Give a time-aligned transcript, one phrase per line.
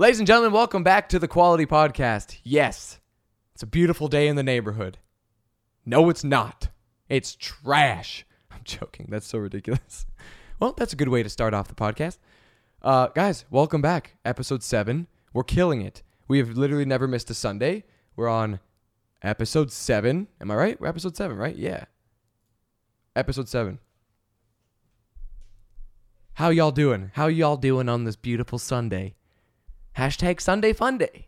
[0.00, 2.38] Ladies and gentlemen, welcome back to the Quality Podcast.
[2.44, 3.00] Yes,
[3.52, 4.98] it's a beautiful day in the neighborhood.
[5.84, 6.68] No, it's not.
[7.08, 8.24] It's trash.
[8.52, 9.08] I'm joking.
[9.08, 10.06] That's so ridiculous.
[10.60, 12.18] Well, that's a good way to start off the podcast.
[12.80, 14.16] Uh, guys, welcome back.
[14.24, 15.08] Episode 7.
[15.32, 16.04] We're killing it.
[16.28, 17.84] We have literally never missed a Sunday.
[18.14, 18.60] We're on
[19.20, 20.28] episode 7.
[20.40, 20.80] Am I right?
[20.80, 21.56] We're episode 7, right?
[21.56, 21.86] Yeah.
[23.16, 23.80] Episode 7.
[26.34, 27.10] How y'all doing?
[27.14, 29.16] How y'all doing on this beautiful Sunday?
[29.98, 31.26] Hashtag Sunday Fun Day.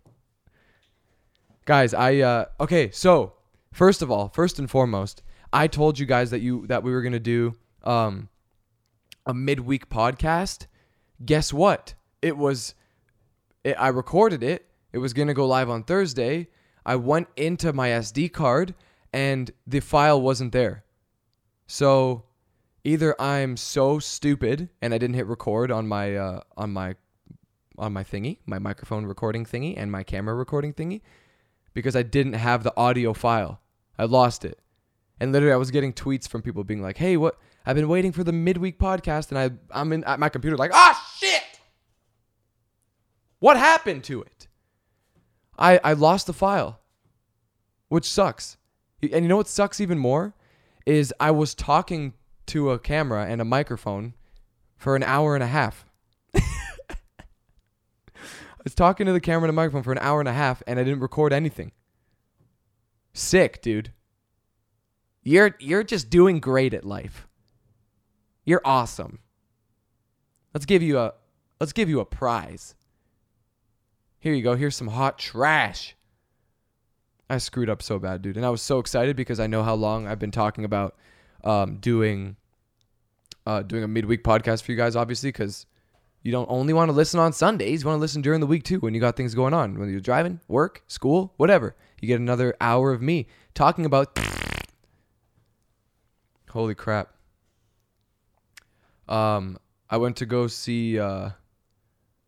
[1.65, 3.33] Guys, I uh okay, so
[3.73, 7.03] first of all, first and foremost, I told you guys that you that we were
[7.03, 8.29] gonna do um
[9.27, 10.67] a midweek podcast.
[11.25, 11.95] Guess what?
[12.23, 12.77] It was
[13.65, 14.67] it, I recorded it.
[14.93, 16.47] It was gonna go live on Thursday.
[16.87, 18.77] I went into my SD card
[19.13, 20.85] and the file wasn't there.
[21.67, 22.23] So
[22.85, 26.95] either I'm so stupid and I didn't hit record on my uh, on my
[27.81, 31.01] on my thingy, my microphone recording thingy and my camera recording thingy
[31.75, 33.61] because I didn't have the audio file.
[33.99, 34.61] I lost it.
[35.19, 38.13] And literally I was getting tweets from people being like, "Hey, what I've been waiting
[38.13, 41.43] for the midweek podcast and I I'm in at my computer like, "Ah, shit.
[43.39, 44.47] What happened to it?"
[45.59, 46.81] I I lost the file.
[47.89, 48.57] Which sucks.
[49.03, 50.35] And you know what sucks even more
[50.87, 52.15] is I was talking
[52.47, 54.15] to a camera and a microphone
[54.77, 55.85] for an hour and a half.
[58.61, 60.63] I was talking to the camera and a microphone for an hour and a half
[60.67, 61.73] and I didn't record anything.
[63.15, 63.93] Sick, dude.
[65.23, 67.27] You're you're just doing great at life.
[68.45, 69.21] You're awesome.
[70.53, 71.15] Let's give you a
[71.59, 72.75] let's give you a prize.
[74.19, 74.57] Here you go.
[74.57, 75.97] Here's some hot trash.
[77.31, 78.37] I screwed up so bad, dude.
[78.37, 80.97] And I was so excited because I know how long I've been talking about
[81.45, 82.37] um, doing
[83.47, 85.65] uh, doing a midweek podcast for you guys, obviously, because
[86.23, 87.83] you don't only want to listen on Sundays.
[87.83, 89.79] You want to listen during the week too when you got things going on.
[89.79, 91.75] When you're driving, work, school, whatever.
[92.01, 94.19] You get another hour of me talking about.
[96.51, 97.15] Holy crap.
[99.09, 100.99] Um, I went to go see.
[100.99, 101.31] Uh,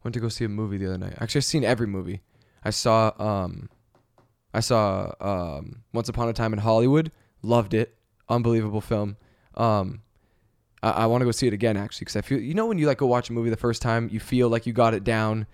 [0.02, 1.14] went to go see a movie the other night.
[1.20, 2.22] Actually, I've seen every movie.
[2.64, 3.12] I saw.
[3.18, 3.68] Um,
[4.54, 7.10] I saw um, Once Upon a Time in Hollywood.
[7.42, 7.96] Loved it.
[8.28, 9.16] Unbelievable film.
[9.54, 10.02] Um,
[10.82, 12.78] I, I want to go see it again actually because I feel you know when
[12.78, 15.04] you like go watch a movie the first time you feel like you got it
[15.04, 15.46] down,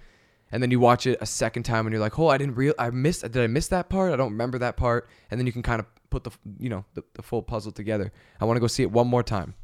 [0.51, 2.75] and then you watch it a second time and you're like, oh, I didn't real
[2.79, 4.13] I missed did I miss that part?
[4.13, 6.85] I don't remember that part, and then you can kind of put the you know
[6.95, 8.13] the, the full puzzle together.
[8.41, 9.55] I want to go see it one more time.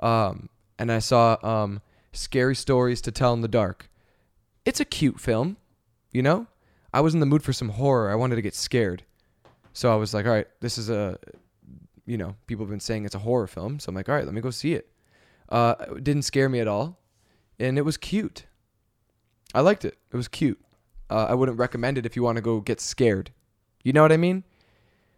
[0.00, 0.48] Um,
[0.78, 1.82] and I saw um,
[2.12, 3.90] Scary Stories to Tell in the Dark.
[4.64, 5.56] It's a cute film,
[6.12, 6.46] you know.
[6.92, 8.10] I was in the mood for some horror.
[8.10, 9.02] I wanted to get scared,
[9.72, 11.18] so I was like, all right, this is a
[12.08, 13.78] you know, people have been saying it's a horror film.
[13.78, 14.88] So I'm like, all right, let me go see it.
[15.48, 16.98] Uh, didn't scare me at all.
[17.58, 18.46] And it was cute.
[19.54, 19.98] I liked it.
[20.12, 20.60] It was cute.
[21.10, 23.30] Uh, I wouldn't recommend it if you want to go get scared.
[23.82, 24.44] You know what I mean?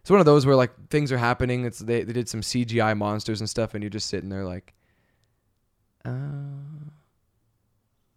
[0.01, 1.65] It's one of those where like things are happening.
[1.65, 4.73] It's they, they did some CGI monsters and stuff, and you're just sitting there like,
[6.05, 6.11] oh,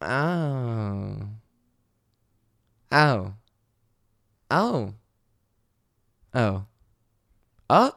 [0.01, 1.29] oh,
[2.91, 3.35] oh,
[4.51, 4.95] oh,
[6.35, 6.65] oh,
[7.69, 7.93] oh.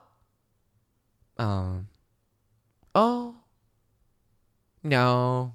[1.39, 1.87] Um.
[2.95, 3.36] Oh.
[4.87, 5.53] No.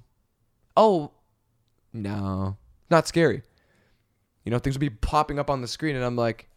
[0.77, 1.11] Oh.
[1.91, 2.57] No.
[2.89, 3.41] Not scary.
[4.45, 6.49] You know, things would be popping up on the screen, and I'm like,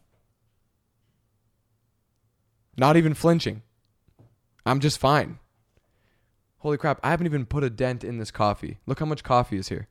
[2.77, 3.63] not even flinching.
[4.65, 5.39] I'm just fine.
[6.59, 8.77] Holy crap, I haven't even put a dent in this coffee.
[8.85, 9.87] Look how much coffee is here.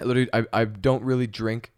[0.00, 1.72] I literally, I, I don't really drink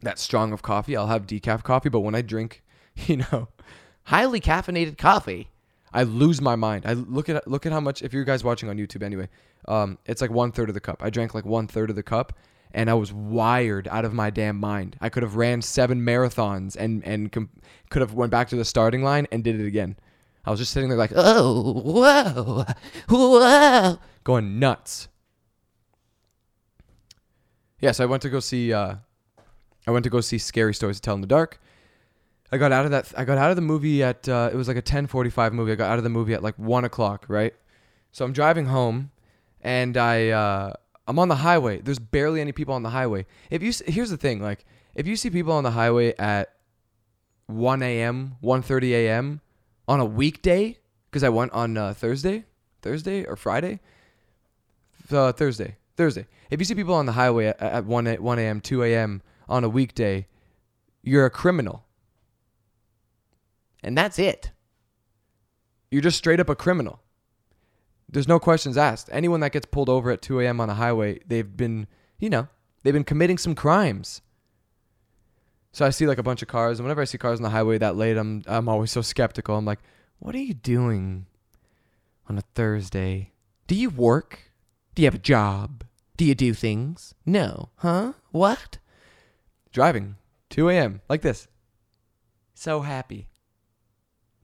[0.00, 0.96] that strong of coffee.
[0.96, 2.62] I'll have decaf coffee, but when I drink
[3.06, 3.48] you know,
[4.04, 5.50] highly caffeinated coffee.
[5.92, 6.84] I lose my mind.
[6.86, 8.02] I look at look at how much.
[8.02, 9.28] If you guys watching on YouTube, anyway,
[9.66, 11.02] um, it's like one third of the cup.
[11.02, 12.32] I drank like one third of the cup,
[12.72, 14.96] and I was wired out of my damn mind.
[15.00, 17.50] I could have ran seven marathons and and com-
[17.90, 19.96] could have went back to the starting line and did it again.
[20.44, 22.64] I was just sitting there like, oh, whoa,
[23.08, 25.08] whoa, going nuts.
[27.80, 28.72] Yes, yeah, so I went to go see.
[28.72, 28.96] Uh,
[29.86, 31.60] I went to go see Scary Stories to Tell in the Dark.
[32.50, 33.12] I got out of that.
[33.16, 34.28] I got out of the movie at.
[34.28, 35.72] Uh, it was like a ten forty five movie.
[35.72, 37.54] I got out of the movie at like one o'clock, right?
[38.12, 39.10] So I'm driving home,
[39.60, 40.72] and I uh,
[41.06, 41.80] I'm on the highway.
[41.80, 43.26] There's barely any people on the highway.
[43.50, 44.64] If you here's the thing, like
[44.94, 46.54] if you see people on the highway at
[47.46, 49.40] 1 a.m., 1:30 a.m.
[49.86, 50.78] on a weekday,
[51.10, 52.44] because I went on uh, Thursday,
[52.80, 53.80] Thursday or Friday,
[55.10, 56.26] uh, Thursday, Thursday.
[56.50, 59.22] If you see people on the highway at, at 1 1 a.m., 2 a.m.
[59.50, 60.26] on a weekday,
[61.02, 61.84] you're a criminal
[63.82, 64.50] and that's it.
[65.90, 67.00] You're just straight up a criminal.
[68.10, 69.08] there's no questions asked.
[69.12, 70.60] Anyone that gets pulled over at 2 a.m.
[70.60, 71.86] on a highway, they've been,
[72.18, 72.48] you know,
[72.82, 74.22] they've been committing some crimes.
[75.72, 77.50] So I see like a bunch of cars, and whenever I see cars on the
[77.50, 79.56] highway that late, I'm I'm always so skeptical.
[79.56, 79.80] I'm like,
[80.18, 81.26] what are you doing
[82.28, 83.32] on a Thursday?
[83.66, 84.50] Do you work?
[84.94, 85.84] Do you have a job?
[86.16, 87.14] Do you do things?
[87.26, 87.68] No.
[87.76, 88.14] Huh?
[88.32, 88.78] What?
[89.70, 90.16] Driving.
[90.50, 91.02] 2 a.m.
[91.08, 91.46] like this.
[92.54, 93.28] So happy.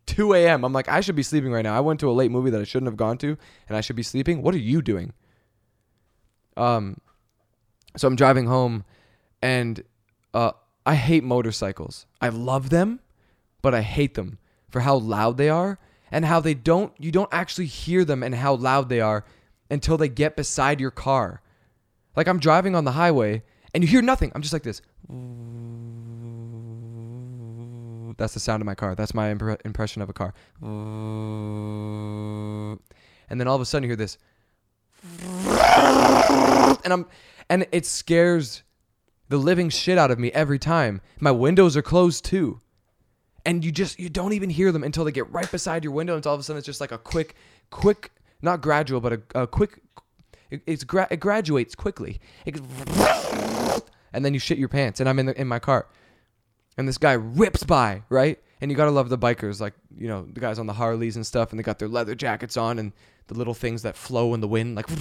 [0.06, 0.65] 2 a.m.
[0.65, 1.77] I'm like, I should be sleeping right now.
[1.77, 3.37] I went to a late movie that I shouldn't have gone to,
[3.69, 4.43] and I should be sleeping.
[4.43, 5.12] What are you doing?
[6.56, 7.01] Um,
[7.97, 8.85] so I'm driving home,
[9.43, 9.83] and
[10.33, 10.53] uh,
[10.87, 12.06] I hate motorcycles.
[12.21, 13.01] I love them,
[13.62, 15.79] but I hate them for how loud they are
[16.11, 16.93] and how they don't.
[16.99, 19.25] You don't actually hear them and how loud they are
[19.71, 21.41] until they get beside your car.
[22.17, 23.43] Like I'm driving on the highway
[23.73, 24.31] and you hear nothing.
[24.35, 24.83] I'm just like this.
[28.17, 28.95] That's the sound of my car.
[28.95, 30.35] That's my impre- impression of a car.
[30.63, 30.71] And
[33.41, 34.19] then all of a sudden you hear this.
[36.85, 37.07] And I'm
[37.49, 38.63] and it scares
[39.29, 41.01] the living shit out of me every time.
[41.21, 42.61] My windows are closed too.
[43.45, 46.15] And you just you don't even hear them until they get right beside your window
[46.15, 47.35] and all of a sudden it's just like a quick
[47.71, 49.81] quick not gradual but a, a quick
[50.51, 52.21] it, it's gra- it graduates quickly.
[52.47, 52.57] It,
[54.13, 55.87] and then you shit your pants and I'm in the, in my car
[56.76, 58.38] and this guy rips by, right?
[58.61, 61.26] And you gotta love the bikers, like you know the guys on the Harleys and
[61.26, 62.93] stuff, and they got their leather jackets on and
[63.26, 64.87] the little things that flow in the wind, like.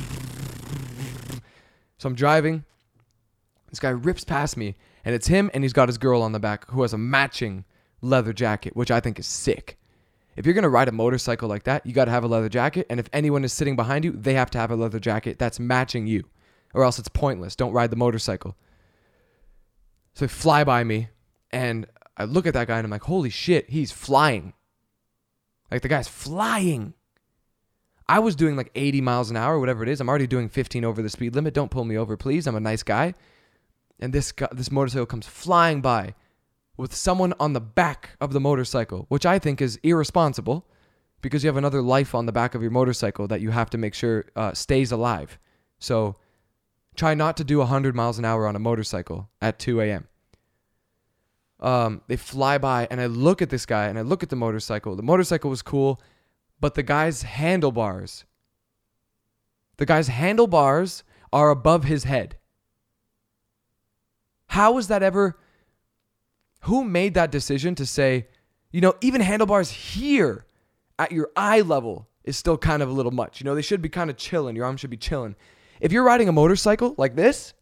[1.99, 2.65] So I'm driving.
[3.69, 4.75] This guy rips past me,
[5.05, 7.63] and it's him, and he's got his girl on the back who has a matching
[8.01, 9.77] leather jacket, which I think is sick.
[10.35, 12.99] If you're gonna ride a motorcycle like that, you gotta have a leather jacket, and
[12.99, 16.05] if anyone is sitting behind you, they have to have a leather jacket that's matching
[16.05, 16.25] you,
[16.73, 17.55] or else it's pointless.
[17.55, 18.57] Don't ride the motorcycle.
[20.13, 21.07] So they fly by me,
[21.53, 21.85] and
[22.17, 24.53] I look at that guy and I'm like, holy shit, he's flying.
[25.71, 26.95] Like the guy's flying.
[28.09, 30.01] I was doing like 80 miles an hour, whatever it is.
[30.01, 31.53] I'm already doing 15 over the speed limit.
[31.53, 32.47] Don't pull me over, please.
[32.47, 33.13] I'm a nice guy.
[34.00, 36.15] And this guy, this motorcycle comes flying by
[36.75, 40.67] with someone on the back of the motorcycle, which I think is irresponsible
[41.21, 43.77] because you have another life on the back of your motorcycle that you have to
[43.77, 45.39] make sure uh, stays alive.
[45.79, 46.17] So
[46.95, 50.07] try not to do 100 miles an hour on a motorcycle at 2 a.m
[51.63, 54.36] um, they fly by and I look at this guy and I look at the
[54.36, 54.95] motorcycle.
[54.95, 56.01] The motorcycle was cool,
[56.60, 58.25] but the guy's handlebars,
[59.77, 62.38] the guy's handlebars are above his head.
[64.48, 65.39] How was that ever?
[66.62, 68.27] Who made that decision to say,
[68.71, 70.45] you know, even handlebars here
[71.00, 73.39] at your eye level is still kind of a little much.
[73.39, 74.56] You know, they should be kind of chilling.
[74.56, 75.36] Your arm should be chilling.
[75.81, 77.54] If you're riding a motorcycle like this,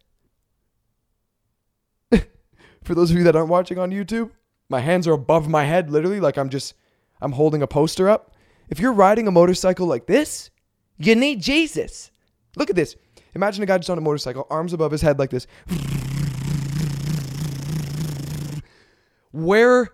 [2.92, 4.32] for those of you that aren't watching on YouTube,
[4.68, 6.74] my hands are above my head, literally, like I'm just,
[7.22, 8.36] I'm holding a poster up.
[8.68, 10.52] If you're riding a motorcycle like this,
[10.98, 12.12] you need Jesus.
[12.58, 12.98] Look at this.
[13.34, 15.48] Imagine a guy just on a motorcycle, arms above his head like this.
[19.32, 19.88] Where,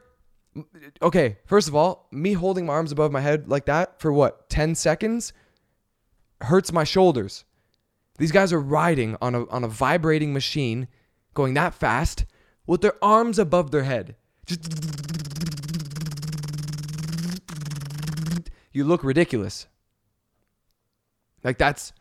[1.00, 4.50] okay, first of all, me holding my arms above my head like that for what,
[4.50, 5.34] 10 seconds
[6.42, 7.46] hurts my shoulders.
[8.18, 10.88] These guys are riding on a, on a vibrating machine
[11.36, 12.26] going that fast
[12.68, 14.16] with their arms above their head.
[14.46, 14.74] Just
[18.72, 19.68] you look ridiculous.
[21.44, 21.94] Like that's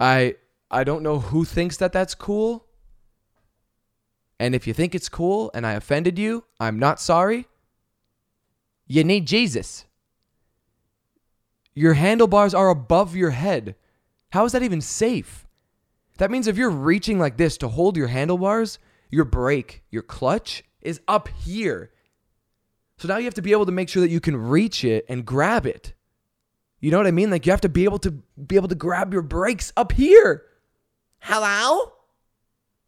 [0.00, 0.36] I
[0.70, 2.64] I don't know who thinks that that's cool.
[4.38, 7.46] And if you think it's cool and I offended you, I'm not sorry.
[8.86, 9.84] You need Jesus.
[11.74, 13.74] Your handlebars are above your head.
[14.30, 15.46] How is that even safe?
[16.18, 18.78] That means if you're reaching like this to hold your handlebars,
[19.10, 21.90] your brake, your clutch is up here.
[22.98, 25.04] So now you have to be able to make sure that you can reach it
[25.08, 25.92] and grab it.
[26.80, 27.30] You know what I mean?
[27.30, 30.44] Like you have to be able to be able to grab your brakes up here.
[31.20, 31.92] Hello?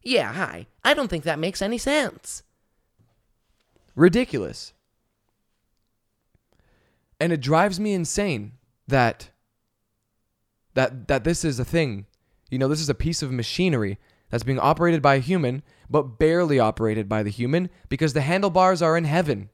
[0.01, 0.67] Yeah, hi.
[0.83, 2.43] I don't think that makes any sense.
[3.95, 4.73] Ridiculous.
[7.19, 8.53] And it drives me insane
[8.87, 9.29] that
[10.73, 12.05] that that this is a thing.
[12.49, 13.99] You know, this is a piece of machinery
[14.29, 18.81] that's being operated by a human, but barely operated by the human because the handlebars
[18.81, 19.49] are in heaven.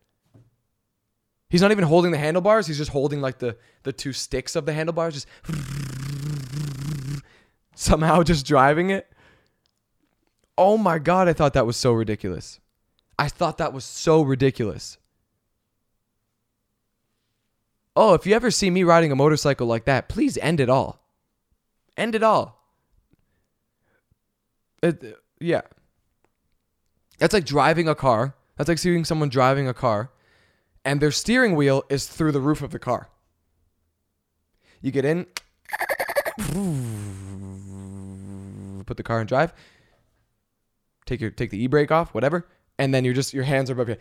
[1.49, 4.65] He's not even holding the handlebars, he's just holding like the, the two sticks of
[4.65, 5.27] the handlebars, just
[7.75, 9.11] somehow just driving it.
[10.57, 12.59] Oh my God, I thought that was so ridiculous.
[13.17, 14.97] I thought that was so ridiculous.
[17.95, 21.01] Oh, if you ever see me riding a motorcycle like that, please end it all.
[21.95, 22.61] End it all.
[24.83, 25.61] It, yeah.
[27.17, 28.35] That's like driving a car.
[28.57, 30.11] That's like seeing someone driving a car
[30.85, 33.09] and their steering wheel is through the roof of the car.
[34.81, 35.25] You get in,
[38.85, 39.53] Put the car in drive.
[41.05, 43.73] Take your take the e brake off, whatever, and then you're just your hands are
[43.73, 43.97] above your.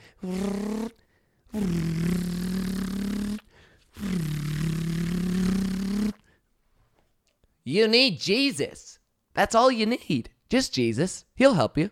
[7.65, 8.99] You need Jesus.
[9.33, 10.29] That's all you need.
[10.51, 11.25] Just Jesus.
[11.35, 11.91] He'll help you.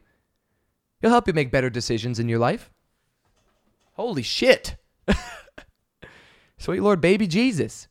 [1.03, 2.71] He'll help you make better decisions in your life.
[3.95, 4.77] Holy shit!
[6.59, 7.89] Sweet Lord, baby Jesus.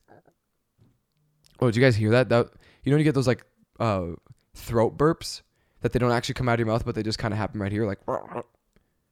[1.59, 2.29] Oh, did you guys hear that?
[2.29, 2.49] That
[2.83, 3.45] you know you get those like
[3.79, 4.07] uh,
[4.55, 5.41] throat burps
[5.81, 7.59] that they don't actually come out of your mouth, but they just kind of happen
[7.59, 7.99] right here, like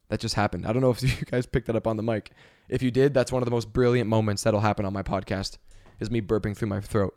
[0.08, 0.66] that just happened.
[0.66, 2.32] I don't know if you guys picked that up on the mic.
[2.68, 5.58] If you did, that's one of the most brilliant moments that'll happen on my podcast.
[5.98, 7.14] Is me burping through my throat.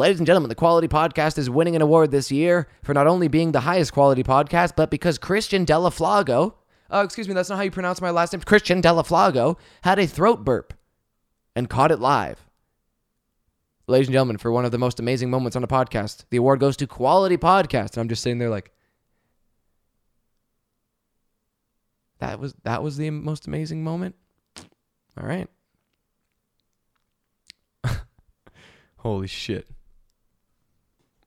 [0.00, 3.28] Ladies and gentlemen, the Quality Podcast is winning an award this year for not only
[3.28, 6.54] being the highest quality podcast, but because Christian Delaflago,
[6.90, 8.40] Uh, excuse me, that's not how you pronounce my last name.
[8.40, 10.72] Christian Delaflago, had a throat burp
[11.54, 12.46] and caught it live.
[13.88, 16.60] Ladies and gentlemen, for one of the most amazing moments on a podcast, the award
[16.60, 17.90] goes to Quality Podcast.
[17.90, 18.72] And I'm just sitting there like,
[22.20, 24.14] that was that was the most amazing moment.
[25.20, 25.50] All right.
[28.96, 29.68] Holy shit.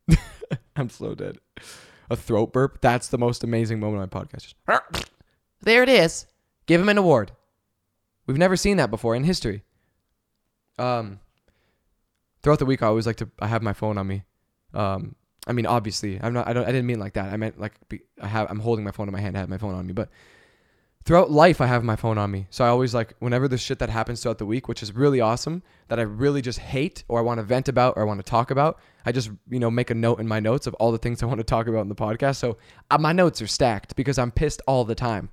[0.76, 1.38] I'm so dead.
[2.10, 2.82] A throat burp.
[2.82, 4.42] That's the most amazing moment on my podcast.
[4.42, 4.56] Just,
[5.62, 6.26] There it is.
[6.66, 7.32] Give him an award.
[8.28, 9.64] We've never seen that before in history.
[10.78, 11.20] Um,
[12.42, 13.30] throughout the week, I always like to.
[13.40, 14.24] I have my phone on me.
[14.74, 16.48] Um, I mean, obviously, I'm not.
[16.48, 16.64] I don't.
[16.64, 17.34] I didn't mean like that.
[17.34, 18.50] I meant like be, I have.
[18.50, 19.36] I'm holding my phone in my hand.
[19.36, 20.10] I have my phone on me, but
[21.06, 22.48] throughout life, I have my phone on me.
[22.50, 25.20] So I always like whenever there's shit that happens throughout the week, which is really
[25.22, 28.20] awesome, that I really just hate or I want to vent about or I want
[28.20, 28.80] to talk about.
[29.06, 31.26] I just you know make a note in my notes of all the things I
[31.26, 32.38] want to talk about in the podcast.
[32.38, 32.58] So
[32.90, 35.30] uh, my notes are stacked because I'm pissed all the time.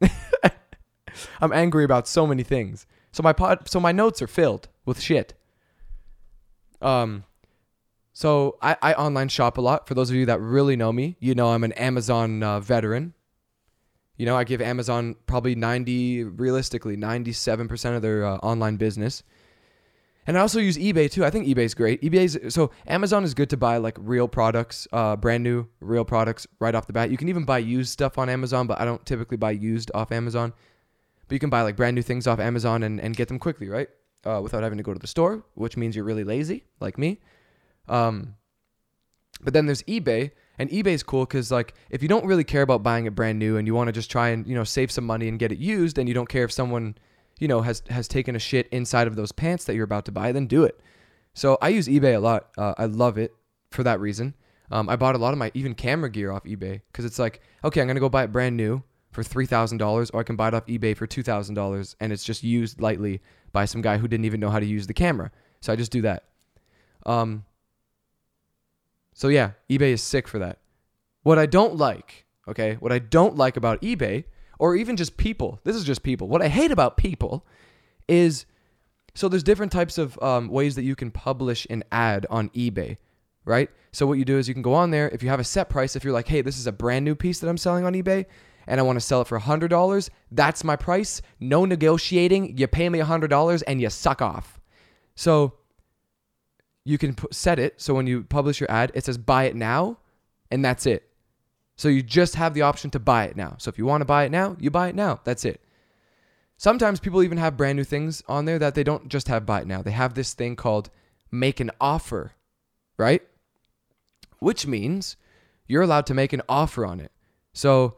[1.40, 2.86] I'm angry about so many things.
[3.12, 5.34] So my pod, so my notes are filled with shit.
[6.82, 7.24] Um,
[8.12, 9.88] so I, I online shop a lot.
[9.88, 13.14] For those of you that really know me, you know I'm an Amazon uh, veteran.
[14.16, 19.22] You know I give Amazon probably 90, realistically 97% of their uh, online business.
[20.26, 21.24] And I also use eBay too.
[21.24, 22.00] I think eBay's great.
[22.00, 26.46] eBay's so Amazon is good to buy like real products, uh, brand new real products
[26.60, 27.10] right off the bat.
[27.10, 30.12] You can even buy used stuff on Amazon, but I don't typically buy used off
[30.12, 30.52] Amazon.
[31.28, 33.68] But you can buy like brand new things off Amazon and, and get them quickly,
[33.68, 33.88] right?
[34.24, 37.20] Uh, without having to go to the store, which means you're really lazy, like me.
[37.88, 38.36] Um,
[39.42, 42.82] but then there's eBay, and eBay's cool because like if you don't really care about
[42.82, 45.04] buying it brand new and you want to just try and you know save some
[45.04, 46.96] money and get it used, and you don't care if someone
[47.38, 50.12] you know has has taken a shit inside of those pants that you're about to
[50.12, 50.80] buy, then do it.
[51.34, 52.50] So I use eBay a lot.
[52.56, 53.34] Uh, I love it
[53.70, 54.34] for that reason.
[54.70, 57.40] Um, I bought a lot of my even camera gear off eBay because it's like
[57.64, 58.82] okay, I'm gonna go buy it brand new
[59.12, 61.96] for three thousand dollars, or I can buy it off eBay for two thousand dollars,
[62.00, 63.20] and it's just used lightly
[63.52, 65.30] by some guy who didn't even know how to use the camera.
[65.60, 66.24] So I just do that.
[67.06, 67.44] Um.
[69.14, 70.58] So yeah, eBay is sick for that.
[71.22, 74.24] What I don't like, okay, what I don't like about eBay,
[74.58, 76.28] or even just people, this is just people.
[76.28, 77.46] What I hate about people
[78.06, 78.44] is
[79.14, 82.96] so there's different types of um, ways that you can publish an ad on eBay,
[83.44, 83.70] right?
[83.92, 85.08] So what you do is you can go on there.
[85.10, 87.14] If you have a set price, if you're like, hey, this is a brand new
[87.14, 88.26] piece that I'm selling on eBay,
[88.66, 91.22] and I want to sell it for $100, that's my price.
[91.38, 92.58] No negotiating.
[92.58, 94.60] You pay me $100 and you suck off.
[95.14, 95.54] So
[96.84, 99.56] you can put, set it so when you publish your ad, it says buy it
[99.56, 99.98] now,
[100.50, 101.08] and that's it.
[101.76, 103.56] So you just have the option to buy it now.
[103.58, 105.20] So if you want to buy it now, you buy it now.
[105.24, 105.60] That's it.
[106.56, 109.62] Sometimes people even have brand new things on there that they don't just have buy
[109.62, 109.82] it now.
[109.82, 110.90] They have this thing called
[111.32, 112.32] make an offer,
[112.96, 113.22] right?
[114.38, 115.16] Which means
[115.66, 117.10] you're allowed to make an offer on it.
[117.52, 117.96] So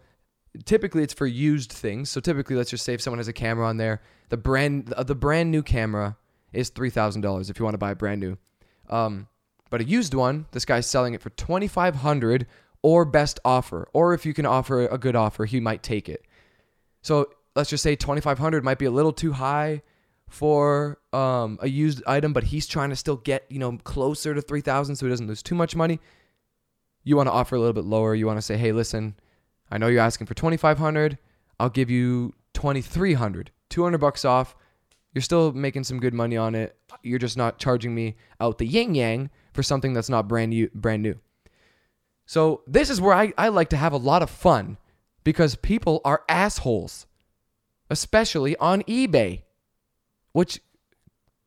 [0.64, 2.10] typically it's for used things.
[2.10, 4.00] So typically, let's just say if someone has a camera on there,
[4.30, 6.16] the brand the brand new camera
[6.52, 8.38] is three thousand dollars if you want to buy a brand new.
[8.88, 9.28] Um,
[9.70, 12.46] but a used one, this guy's selling it for twenty five hundred
[12.82, 16.24] or best offer, or if you can offer a good offer, he might take it.
[17.02, 19.82] So let's just say twenty five hundred might be a little too high
[20.28, 24.42] for um, a used item, but he's trying to still get you know closer to
[24.42, 26.00] three thousand, so he doesn't lose too much money.
[27.04, 28.14] You want to offer a little bit lower.
[28.14, 29.14] You want to say, hey, listen,
[29.70, 31.18] I know you're asking for 2500
[31.58, 34.54] I'll give you 2300 200 bucks off.
[35.16, 36.76] You're still making some good money on it.
[37.02, 40.68] You're just not charging me out the yin yang for something that's not brand new.
[40.74, 41.14] Brand new.
[42.26, 44.76] So this is where I, I like to have a lot of fun
[45.24, 47.06] because people are assholes,
[47.88, 49.44] especially on eBay,
[50.32, 50.60] which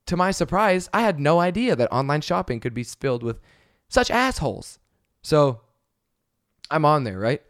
[0.07, 3.39] to my surprise, I had no idea that online shopping could be filled with
[3.87, 4.79] such assholes.
[5.21, 5.61] So
[6.71, 7.43] I'm on there, right?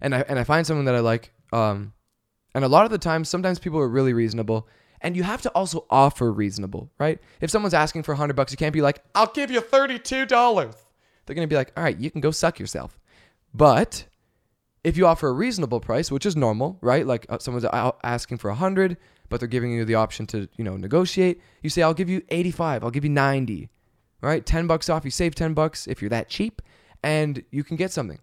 [0.00, 1.30] And I and I find someone that I like.
[1.52, 1.92] Um,
[2.54, 4.66] and a lot of the times, sometimes people are really reasonable,
[5.00, 7.20] And you have to also offer reasonable, right?
[7.40, 10.28] If someone's asking for 100 bucks, you can't be like, "I'll give you $32."
[11.26, 12.98] They're going to be like, "All right, you can go suck yourself."
[13.54, 14.06] But
[14.84, 17.06] if you offer a reasonable price, which is normal, right?
[17.06, 17.66] Like uh, someone's
[18.02, 18.96] asking for 100,
[19.28, 21.40] but they're giving you the option to, you know, negotiate.
[21.62, 22.84] You say, "I'll give you 85.
[22.84, 23.68] I'll give you 90."
[24.20, 24.44] Right?
[24.44, 26.60] 10 bucks off, you save 10 bucks if you're that cheap
[27.02, 28.18] and you can get something.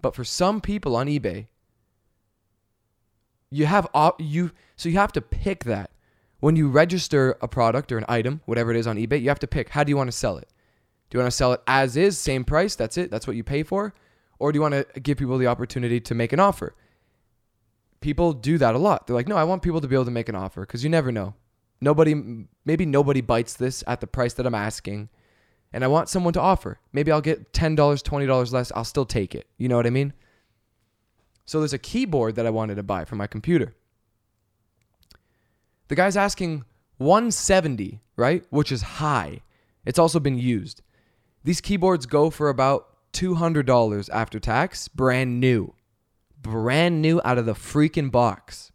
[0.00, 1.46] But for some people on eBay,
[3.52, 5.90] you have op- you so you have to pick that
[6.40, 9.20] when you register a product or an item, whatever it is on eBay.
[9.20, 10.48] You have to pick how do you want to sell it.
[11.08, 12.74] Do you want to sell it as is, same price?
[12.74, 13.10] That's it.
[13.10, 13.94] That's what you pay for,
[14.38, 16.74] or do you want to give people the opportunity to make an offer?
[18.00, 19.06] People do that a lot.
[19.06, 20.90] They're like, no, I want people to be able to make an offer because you
[20.90, 21.34] never know.
[21.80, 25.10] Nobody, maybe nobody bites this at the price that I'm asking,
[25.72, 26.80] and I want someone to offer.
[26.92, 28.72] Maybe I'll get ten dollars, twenty dollars less.
[28.74, 29.46] I'll still take it.
[29.58, 30.12] You know what I mean?
[31.44, 33.74] So there's a keyboard that I wanted to buy for my computer.
[35.88, 36.64] The guy's asking
[36.98, 38.44] 170, right?
[38.50, 39.40] Which is high.
[39.84, 40.82] It's also been used.
[41.44, 45.74] These keyboards go for about $200 after tax, brand new.
[46.40, 48.72] Brand new out of the freaking box.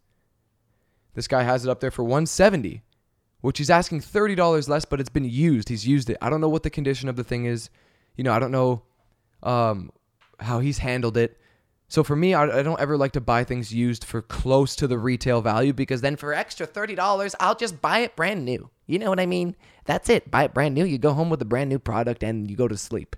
[1.14, 2.82] This guy has it up there for 170,
[3.40, 5.68] which he's asking $30 less, but it's been used.
[5.68, 6.16] He's used it.
[6.22, 7.70] I don't know what the condition of the thing is.
[8.16, 8.82] You know, I don't know
[9.42, 9.90] um,
[10.38, 11.38] how he's handled it.
[11.88, 14.86] So for me, I, I don't ever like to buy things used for close to
[14.86, 18.68] the retail value because then for extra $30, I'll just buy it brand new.
[18.86, 19.56] You know what I mean?
[19.86, 20.30] That's it.
[20.30, 20.84] Buy it brand new.
[20.84, 23.16] You go home with a brand new product and you go to sleep.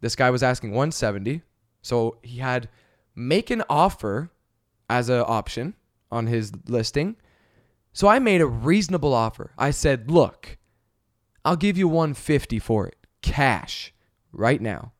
[0.00, 1.42] This guy was asking 170.
[1.82, 2.68] So he had
[3.14, 4.30] make an offer
[4.88, 5.74] as an option
[6.10, 7.16] on his listing.
[7.92, 9.52] So I made a reasonable offer.
[9.58, 10.58] I said, "Look,
[11.44, 13.92] I'll give you 150 for it, cash,
[14.32, 14.92] right now."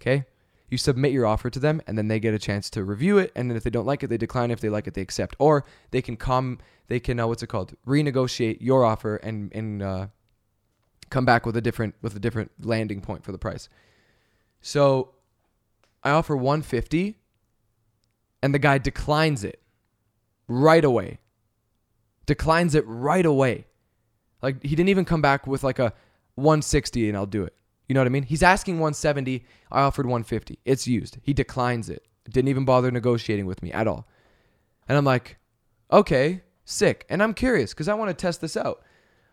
[0.00, 0.24] Okay?
[0.68, 3.32] You submit your offer to them and then they get a chance to review it
[3.34, 5.34] and then if they don't like it they decline if they like it they accept
[5.38, 6.58] or they can come
[6.88, 10.06] they can uh, what's it called renegotiate your offer and and uh,
[11.10, 13.68] come back with a different with a different landing point for the price.
[14.60, 15.14] So
[16.02, 17.18] I offer 150
[18.42, 19.60] and the guy declines it
[20.46, 21.18] right away.
[22.26, 23.66] Declines it right away.
[24.42, 25.92] Like he didn't even come back with like a
[26.34, 27.54] 160 and I'll do it.
[27.88, 28.24] You know what I mean?
[28.24, 29.44] He's asking 170.
[29.72, 30.58] I offered 150.
[30.64, 31.18] It's used.
[31.22, 32.04] He declines it.
[32.28, 34.06] Didn't even bother negotiating with me at all.
[34.88, 35.38] And I'm like,
[35.90, 37.06] okay, sick.
[37.08, 38.82] And I'm curious because I want to test this out.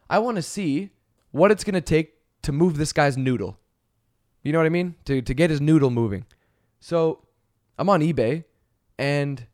[0.10, 0.92] I want to see
[1.32, 2.14] what it's going to take
[2.44, 3.60] to move this guy's noodle.
[4.44, 4.96] You know what I mean?
[5.06, 6.26] To, to get his noodle moving.
[6.80, 7.26] So
[7.78, 8.46] I'm on eBay
[8.98, 9.46] and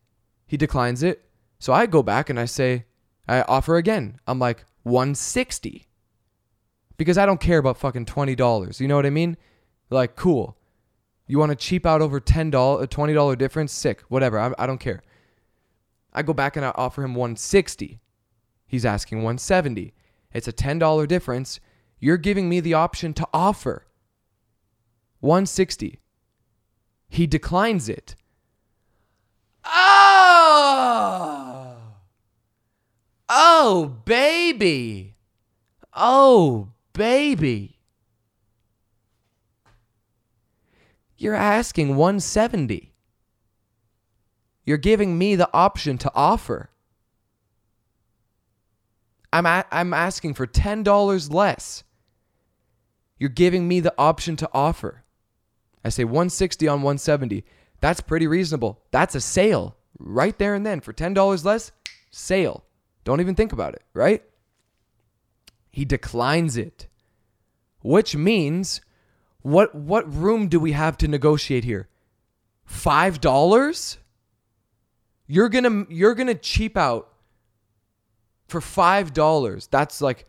[0.46, 1.24] he declines it.
[1.58, 2.84] So I go back and I say,
[3.26, 4.20] I offer again.
[4.26, 5.88] I'm like, 160
[7.02, 8.80] because I don't care about fucking twenty dollars.
[8.80, 9.36] You know what I mean?
[9.90, 10.56] Like, cool.
[11.26, 13.72] You want to cheap out over ten dollar, a twenty dollar difference?
[13.72, 14.02] Sick.
[14.08, 14.38] Whatever.
[14.38, 15.02] I, I don't care.
[16.12, 17.98] I go back and I offer him one sixty.
[18.66, 19.94] He's asking one seventy.
[20.32, 21.58] It's a ten dollar difference.
[21.98, 23.86] You're giving me the option to offer
[25.20, 25.98] one sixty.
[27.08, 28.14] He declines it.
[29.64, 30.56] Oh,
[33.28, 35.14] oh, baby.
[35.94, 37.78] Oh, baby.
[41.16, 42.92] You're asking 170.
[44.64, 46.70] You're giving me the option to offer.
[49.32, 51.84] I'm a- I'm asking for $10 less.
[53.18, 55.04] You're giving me the option to offer.
[55.84, 57.44] I say 160 on 170.
[57.80, 58.82] That's pretty reasonable.
[58.90, 61.72] That's a sale right there and then for $10 less.
[62.10, 62.64] Sale.
[63.04, 64.22] Don't even think about it, right?
[65.72, 66.86] He declines it.
[67.80, 68.80] Which means
[69.40, 71.88] what what room do we have to negotiate here?
[72.68, 73.96] $5?
[75.26, 77.08] You're going to you're to cheap out
[78.46, 79.68] for $5.
[79.70, 80.26] That's like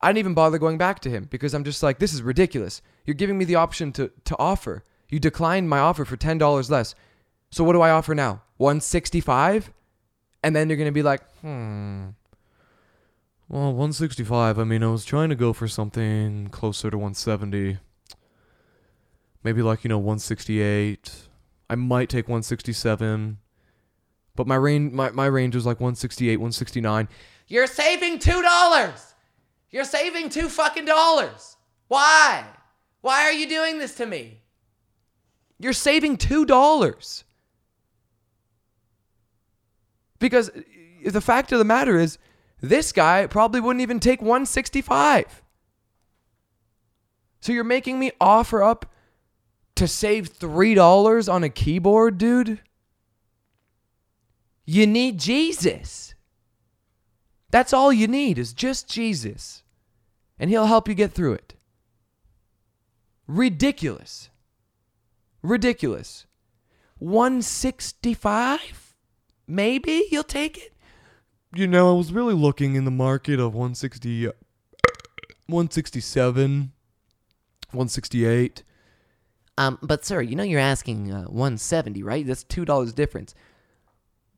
[0.00, 2.80] I didn't even bother going back to him because I'm just like this is ridiculous.
[3.04, 4.84] You're giving me the option to to offer.
[5.10, 6.94] You declined my offer for $10 less.
[7.50, 8.42] So what do I offer now?
[8.56, 9.72] 165?
[10.42, 12.10] And then you're to be like, "Hmm,
[13.48, 14.58] well, 165.
[14.58, 17.78] I mean, I was trying to go for something closer to 170.
[19.42, 21.28] Maybe like, you know, 168.
[21.68, 23.38] I might take 167.
[24.36, 27.08] But my range my, my range was like 168, 169.
[27.46, 29.14] You're saving $2.
[29.70, 31.56] You're saving 2 fucking dollars.
[31.88, 32.44] Why?
[33.02, 34.40] Why are you doing this to me?
[35.58, 37.24] You're saving $2.
[40.18, 40.62] Because uh,
[41.04, 42.18] the fact of the matter is
[42.60, 45.42] this guy probably wouldn't even take 165.
[47.40, 48.86] So you're making me offer up
[49.74, 52.60] to save $3 on a keyboard, dude?
[54.64, 56.14] You need Jesus.
[57.50, 59.62] That's all you need is just Jesus.
[60.38, 61.54] And he'll help you get through it.
[63.26, 64.30] Ridiculous.
[65.42, 66.26] Ridiculous.
[66.98, 68.96] 165?
[69.46, 70.73] Maybe you'll take it?
[71.56, 74.26] You know, I was really looking in the market of 160
[75.46, 76.72] 167
[77.70, 78.62] 168.
[79.56, 82.26] Um, but sir, you know you're asking uh, 170, right?
[82.26, 83.34] That's two dollars difference.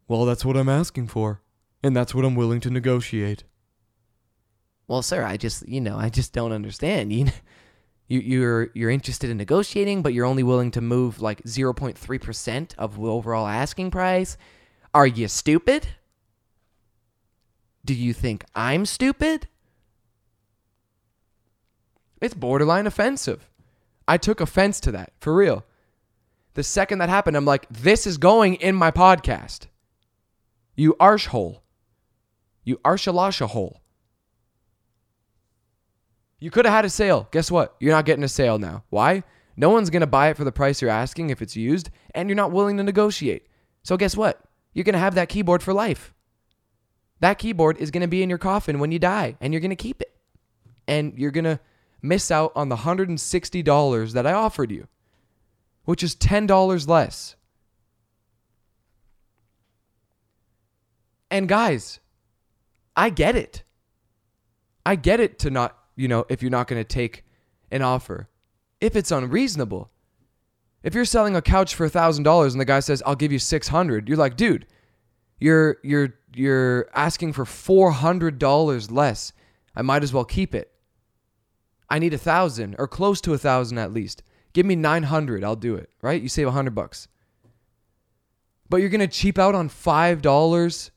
[0.09, 1.41] Well, that's what I'm asking for,
[1.83, 3.45] and that's what I'm willing to negotiate.
[4.87, 7.13] Well, sir, I just you know I just don't understand.
[8.09, 12.21] You, you you're you're interested in negotiating, but you're only willing to move like 0.3
[12.21, 14.37] percent of the overall asking price.
[14.95, 15.89] Are you stupid?
[17.87, 19.47] Do you think I'm stupid?
[22.21, 23.49] It's borderline offensive.
[24.09, 25.65] I took offense to that, for real.
[26.55, 29.69] The second that happened, I'm like, this is going in my podcast.
[30.75, 31.61] You arshhole.
[32.65, 33.81] You arshalasha hole.
[36.41, 37.29] You could have had a sale.
[37.31, 37.77] Guess what?
[37.79, 38.83] You're not getting a sale now.
[38.91, 39.23] Why?
[39.57, 42.29] No one's going to buy it for the price you're asking if it's used, and
[42.29, 43.47] you're not willing to negotiate.
[43.85, 44.43] So, guess what?
[44.73, 46.13] You're going to have that keyboard for life.
[47.21, 49.71] That keyboard is going to be in your coffin when you die, and you're going
[49.71, 50.13] to keep it.
[50.87, 51.61] And you're going to
[52.03, 54.87] miss out on the $160 that I offered you,
[55.85, 57.37] which is $10 less.
[61.31, 62.01] And guys,
[62.95, 63.65] I get it.
[64.85, 67.25] I get it to not, you know, if you're not going to take
[67.71, 68.29] an offer,
[68.81, 69.91] if it's unreasonable.
[70.83, 74.09] If you're selling a couch for $1000 and the guy says, "I'll give you 600."
[74.09, 74.67] You're like, "Dude,
[75.41, 79.33] you're you're you're asking for $400 less.
[79.75, 80.73] I might as well keep it."
[81.89, 84.23] I need a thousand or close to a thousand at least.
[84.53, 85.45] Give me 900.
[85.45, 85.91] I'll do it.
[86.03, 86.21] Right?
[86.21, 87.09] You save a hundred bucks.
[88.69, 90.91] But you're going to cheap out on $5,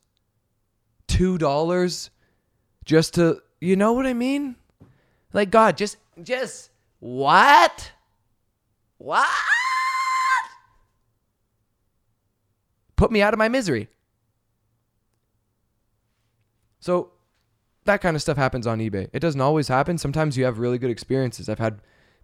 [1.08, 2.10] $2
[2.86, 4.56] just to, you know what I mean?
[5.34, 7.92] Like, God, just, just, what?
[8.98, 9.28] What?
[12.96, 13.88] Put me out of my misery.
[16.80, 17.12] So
[17.86, 19.10] that kind of stuff happens on eBay.
[19.14, 19.98] It doesn't always happen.
[19.98, 21.50] Sometimes you have really good experiences.
[21.50, 21.82] I've had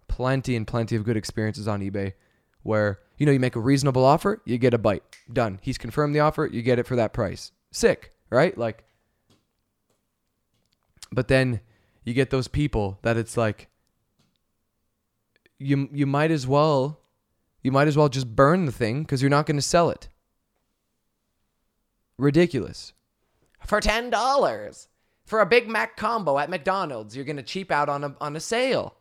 [0.08, 2.14] plenty and plenty of good experiences on eBay
[2.62, 5.02] where, you know, you make a reasonable offer, you get a bite.
[5.32, 5.58] Done.
[5.62, 7.52] He's confirmed the offer, you get it for that price.
[7.70, 8.56] Sick, right?
[8.56, 8.84] Like
[11.12, 11.60] but then
[12.04, 13.68] you get those people that it's like
[15.58, 17.00] you you might as well
[17.62, 20.08] you might as well just burn the thing cuz you're not going to sell it.
[22.18, 22.92] Ridiculous.
[23.64, 24.86] For $10
[25.26, 28.36] for a Big Mac combo at McDonald's, you're going to cheap out on a on
[28.36, 28.94] a sale.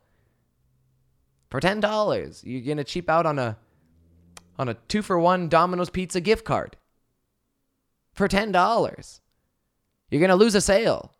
[1.50, 3.58] For ten dollars, you're going to cheap out on a
[4.58, 6.76] on a two for one Domino's Pizza gift card.
[8.12, 9.22] For ten dollars,
[10.10, 11.14] you're going to lose a sale.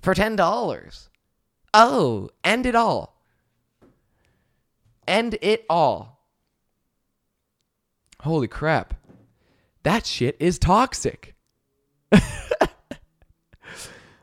[0.00, 1.10] For ten dollars,
[1.74, 3.20] oh, end it all.
[5.08, 6.20] End it all.
[8.20, 8.94] Holy crap.
[9.82, 11.31] That shit is toxic.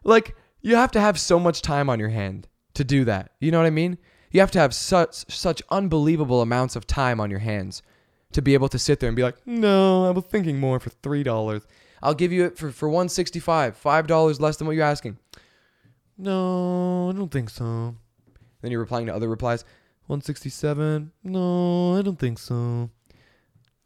[0.04, 3.32] Like you have to have so much time on your hand to do that.
[3.40, 3.98] You know what I mean?
[4.32, 7.82] You have to have such such unbelievable amounts of time on your hands
[8.32, 10.92] to be able to sit there and be like, "No, I was thinking more for
[10.92, 11.66] $3.
[12.04, 15.18] I'll give you it for for 165, $5 less than what you're asking."
[16.18, 17.96] No, I don't think so.
[18.62, 19.64] Then you're replying to other replies,
[20.08, 21.12] 167.
[21.24, 22.90] No, I don't think so.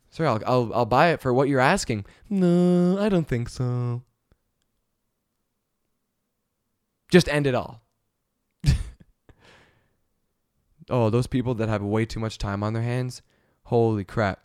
[0.09, 2.05] Sorry, I'll, I'll I'll buy it for what you're asking.
[2.29, 4.01] No, I don't think so.
[7.13, 7.79] Just end it all.
[10.89, 13.21] oh, those people that have way too much time on their hands.
[13.65, 14.39] Holy crap.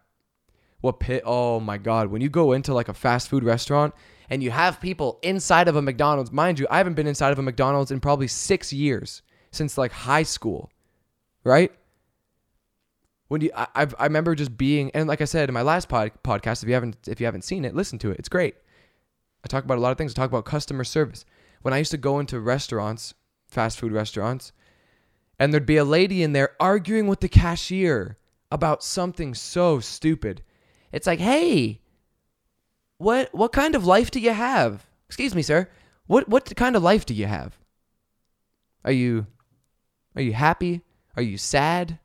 [0.82, 1.22] What pit?
[1.24, 2.08] Oh my God.
[2.08, 3.94] When you go into like a fast food restaurant
[4.28, 7.38] and you have people inside of a McDonald's, mind you, I haven't been inside of
[7.38, 10.70] a McDonald's in probably six years since like high school,
[11.44, 11.72] right?
[13.28, 16.12] When you, I, I remember just being, and like I said in my last pod,
[16.22, 18.18] podcast, if you haven't, if you haven't seen it, listen to it.
[18.18, 18.56] It's great.
[19.42, 20.12] I talk about a lot of things.
[20.12, 21.24] I talk about customer service
[21.62, 23.14] when I used to go into restaurants,
[23.46, 24.52] fast food restaurants,
[25.38, 28.16] and there'd be a lady in there arguing with the cashier
[28.50, 30.42] about something so stupid.
[30.92, 31.80] It's like, "Hey,
[32.98, 34.86] what what kind of life do you have?
[35.06, 35.68] Excuse me, sir.
[36.06, 37.58] What what kind of life do you have?
[38.84, 39.26] Are you
[40.16, 40.82] are you happy?
[41.16, 41.98] Are you sad?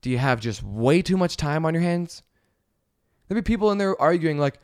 [0.00, 2.22] Do you have just way too much time on your hands?
[3.26, 4.60] There'd be people in there arguing like,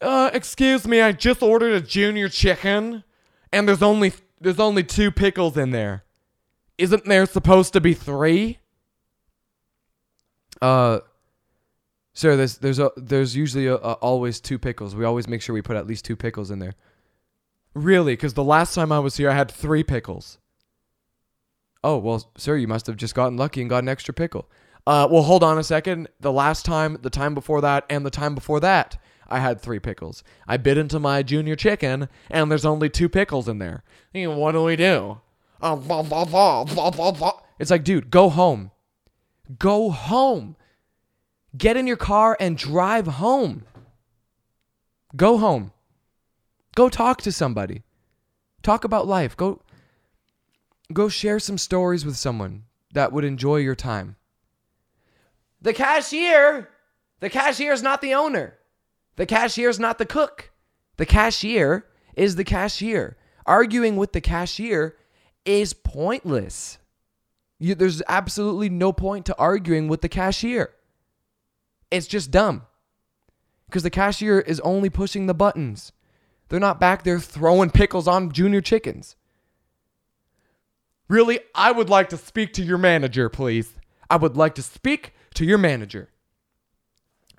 [0.00, 3.04] "Uh, excuse me, I just ordered a junior chicken."
[3.52, 6.04] And there's only there's only two pickles in there.
[6.78, 8.58] Isn't there supposed to be three?
[10.60, 11.00] Uh
[12.12, 14.96] Sir, there's there's a there's usually a, a, always two pickles.
[14.96, 16.74] We always make sure we put at least two pickles in there.
[17.74, 18.14] Really?
[18.14, 20.38] Because the last time I was here, I had three pickles.
[21.84, 24.50] Oh well, sir, you must have just gotten lucky and got an extra pickle.
[24.86, 26.08] Uh, well, hold on a second.
[26.18, 29.78] The last time, the time before that, and the time before that, I had three
[29.78, 30.24] pickles.
[30.48, 33.84] I bit into my junior chicken, and there's only two pickles in there.
[34.12, 35.20] What do we do?
[35.62, 35.76] Uh,
[37.58, 38.70] it's like, dude, go home.
[39.58, 40.56] Go home.
[41.56, 43.64] Get in your car and drive home.
[45.16, 45.72] Go home.
[46.74, 47.82] Go talk to somebody.
[48.62, 49.36] Talk about life.
[49.36, 49.60] Go
[50.92, 54.16] go share some stories with someone that would enjoy your time.
[55.62, 56.68] The cashier,
[57.20, 58.56] the cashier is not the owner.
[59.16, 60.50] The cashier is not the cook.
[60.96, 63.16] The cashier is the cashier.
[63.46, 64.96] Arguing with the cashier
[65.44, 66.78] is pointless.
[67.58, 70.70] You, there's absolutely no point to arguing with the cashier.
[71.90, 72.62] It's just dumb.
[73.66, 75.92] Because the cashier is only pushing the buttons.
[76.48, 79.16] They're not back there throwing pickles on junior chickens.
[81.08, 83.74] Really, I would like to speak to your manager, please.
[84.08, 86.08] I would like to speak to your manager.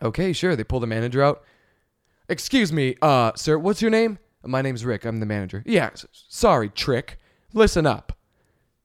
[0.02, 0.56] Okay, sure.
[0.56, 1.44] They pull the manager out.
[2.32, 4.18] Excuse me, uh, sir, what's your name?
[4.46, 5.04] My name's Rick.
[5.04, 5.64] I'm the manager.
[5.66, 7.20] Yeah, sorry, Trick.
[7.52, 8.18] Listen up.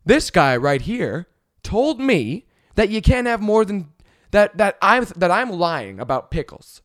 [0.04, 1.28] This guy right here
[1.62, 3.92] told me that you can't have more than
[4.32, 6.82] that that I'm that I'm lying about pickles.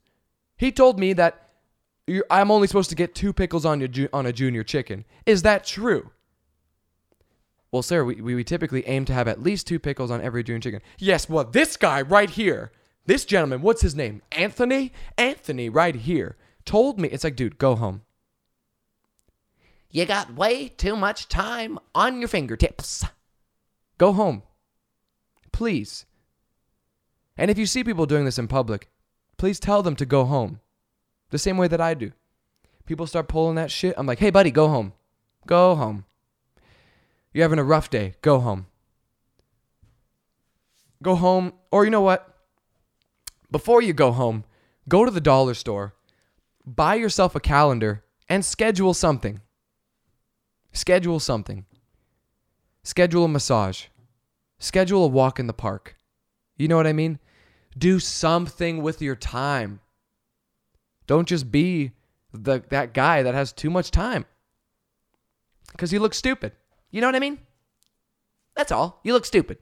[0.56, 1.50] He told me that
[2.30, 5.06] I'm only supposed to get two pickles on your on a junior chicken.
[5.26, 6.12] Is that true?
[7.72, 10.62] Well, sir, we, we typically aim to have at least two pickles on every junior
[10.62, 10.82] chicken.
[11.00, 12.72] Yes, well, this guy right here,
[13.08, 14.22] this gentleman, what's his name?
[14.32, 14.94] Anthony?
[15.18, 16.38] Anthony right here
[16.72, 17.10] told me.
[17.10, 18.04] It's like, dude, go home.
[19.90, 23.04] You got way too much time on your fingertips.
[23.98, 24.44] Go home.
[25.52, 26.06] Please.
[27.36, 28.90] And if you see people doing this in public,
[29.36, 30.62] please tell them to go home.
[31.32, 32.14] The same way that I do.
[32.86, 33.94] People start pulling that shit.
[33.98, 34.94] I'm like, hey, buddy, go home.
[35.46, 36.06] Go home.
[37.34, 38.14] You're having a rough day.
[38.22, 38.68] Go home.
[41.04, 41.52] Go home.
[41.70, 42.34] Or you know what?
[43.52, 44.46] Before you go home,
[44.88, 45.96] go to the dollar store,
[46.66, 49.42] buy yourself a calendar, and schedule something.
[50.74, 51.66] Schedule something.
[52.84, 53.86] Schedule a massage.
[54.60, 55.96] Schedule a walk in the park.
[56.58, 57.20] You know what I mean?
[57.78, 59.80] Do something with your time.
[61.08, 61.92] Don't just be
[62.34, 64.26] the that guy that has too much time.
[65.78, 66.54] Cuz you look stupid.
[66.90, 67.40] You know what I mean?
[68.56, 69.00] That's all.
[69.04, 69.58] You look stupid.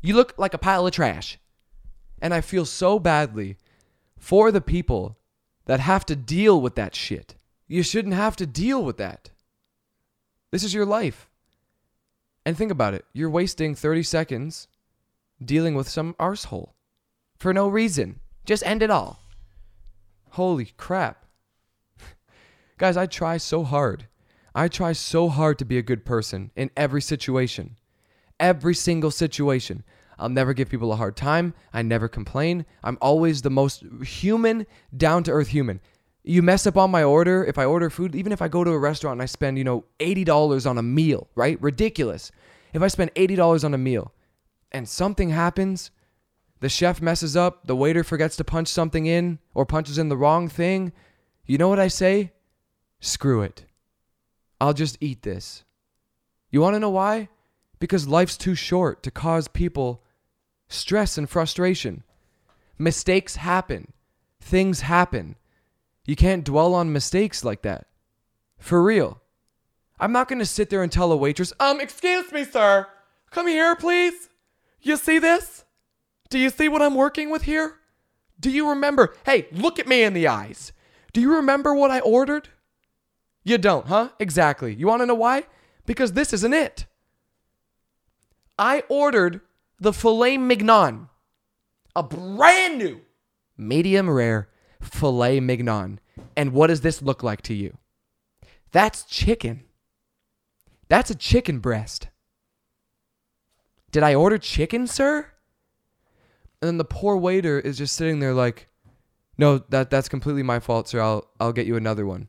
[0.00, 1.38] You look like a pile of trash.
[2.20, 3.56] And I feel so badly
[4.18, 5.18] for the people
[5.66, 7.34] that have to deal with that shit.
[7.68, 9.30] You shouldn't have to deal with that.
[10.50, 11.28] This is your life.
[12.44, 13.04] And think about it.
[13.12, 14.68] You're wasting 30 seconds
[15.44, 16.70] dealing with some arsehole
[17.38, 18.20] for no reason.
[18.44, 19.18] Just end it all.
[20.30, 21.26] Holy crap.
[22.78, 24.06] Guys, I try so hard.
[24.54, 27.76] I try so hard to be a good person in every situation.
[28.38, 29.82] Every single situation.
[30.18, 31.54] I'll never give people a hard time.
[31.72, 32.64] I never complain.
[32.82, 35.80] I'm always the most human, down to earth human
[36.26, 38.72] you mess up on my order, if I order food, even if I go to
[38.72, 41.60] a restaurant and I spend, you know, $80 on a meal, right?
[41.62, 42.32] Ridiculous.
[42.72, 44.12] If I spend $80 on a meal
[44.72, 45.92] and something happens,
[46.58, 50.16] the chef messes up, the waiter forgets to punch something in or punches in the
[50.16, 50.92] wrong thing,
[51.46, 52.32] you know what I say?
[52.98, 53.64] Screw it.
[54.60, 55.64] I'll just eat this.
[56.50, 57.28] You want to know why?
[57.78, 60.02] Because life's too short to cause people
[60.68, 62.02] stress and frustration.
[62.78, 63.92] Mistakes happen.
[64.40, 65.36] Things happen.
[66.04, 67.86] You can't dwell on mistakes like that.
[68.58, 69.20] For real.
[69.98, 72.86] I'm not going to sit there and tell a waitress, um, excuse me, sir.
[73.30, 74.28] Come here, please.
[74.82, 75.64] You see this?
[76.28, 77.76] Do you see what I'm working with here?
[78.38, 79.14] Do you remember?
[79.24, 80.72] Hey, look at me in the eyes.
[81.12, 82.50] Do you remember what I ordered?
[83.42, 84.10] You don't, huh?
[84.18, 84.74] Exactly.
[84.74, 85.44] You want to know why?
[85.86, 86.86] Because this isn't it.
[88.58, 89.40] I ordered
[89.78, 91.08] the filet mignon,
[91.94, 93.00] a brand new
[93.56, 94.48] medium rare
[94.80, 96.00] filet mignon.
[96.36, 97.78] And what does this look like to you?
[98.72, 99.64] That's chicken.
[100.88, 102.08] That's a chicken breast.
[103.90, 105.32] Did I order chicken, sir?
[106.60, 108.68] And then the poor waiter is just sitting there like,
[109.38, 111.00] "No, that that's completely my fault, sir.
[111.00, 112.28] I'll I'll get you another one."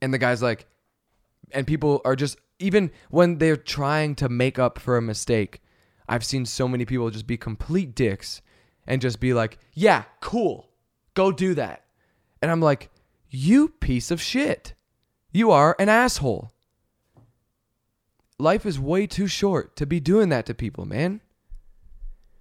[0.00, 0.66] And the guy's like,
[1.52, 5.62] and people are just even when they're trying to make up for a mistake,
[6.08, 8.42] I've seen so many people just be complete dicks
[8.86, 10.70] and just be like, "Yeah, cool.
[11.14, 11.84] Go do that.
[12.42, 12.90] And I'm like,
[13.30, 14.74] you piece of shit.
[15.32, 16.52] You are an asshole.
[18.38, 21.20] Life is way too short to be doing that to people, man.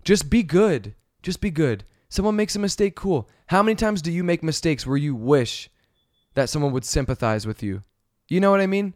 [0.04, 0.95] Just be good.
[1.21, 1.86] Just be good.
[2.10, 3.30] Someone makes a mistake, cool.
[3.47, 5.69] How many times do you make mistakes where you wish
[6.36, 7.82] that someone would sympathize with you?
[8.28, 8.93] You know what I mean?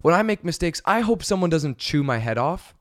[0.00, 2.74] When I make mistakes, I hope someone doesn't chew my head off.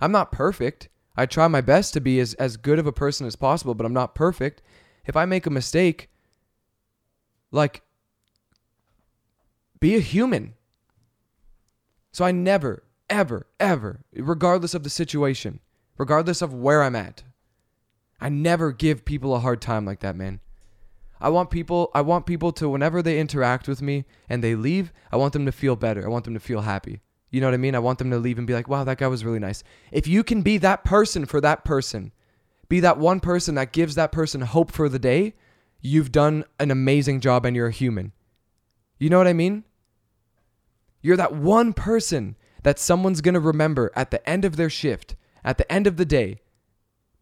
[0.00, 0.88] I'm not perfect.
[1.16, 3.86] I try my best to be as, as good of a person as possible, but
[3.86, 4.62] I'm not perfect.
[5.06, 6.10] If I make a mistake,
[7.50, 7.82] like,
[9.78, 10.54] be a human.
[12.10, 15.60] So I never, ever, ever, regardless of the situation,
[15.98, 17.22] regardless of where I'm at,
[18.20, 20.40] I never give people a hard time like that, man.
[21.20, 24.92] I want people I want people to whenever they interact with me and they leave,
[25.12, 26.04] I want them to feel better.
[26.04, 27.00] I want them to feel happy.
[27.34, 27.74] You know what I mean?
[27.74, 30.06] I want them to leave and be like, "Wow, that guy was really nice." If
[30.06, 32.12] you can be that person for that person,
[32.68, 35.34] be that one person that gives that person hope for the day,
[35.80, 38.12] you've done an amazing job and you're a human.
[39.00, 39.64] You know what I mean?
[41.02, 45.16] You're that one person that someone's going to remember at the end of their shift,
[45.42, 46.40] at the end of the day,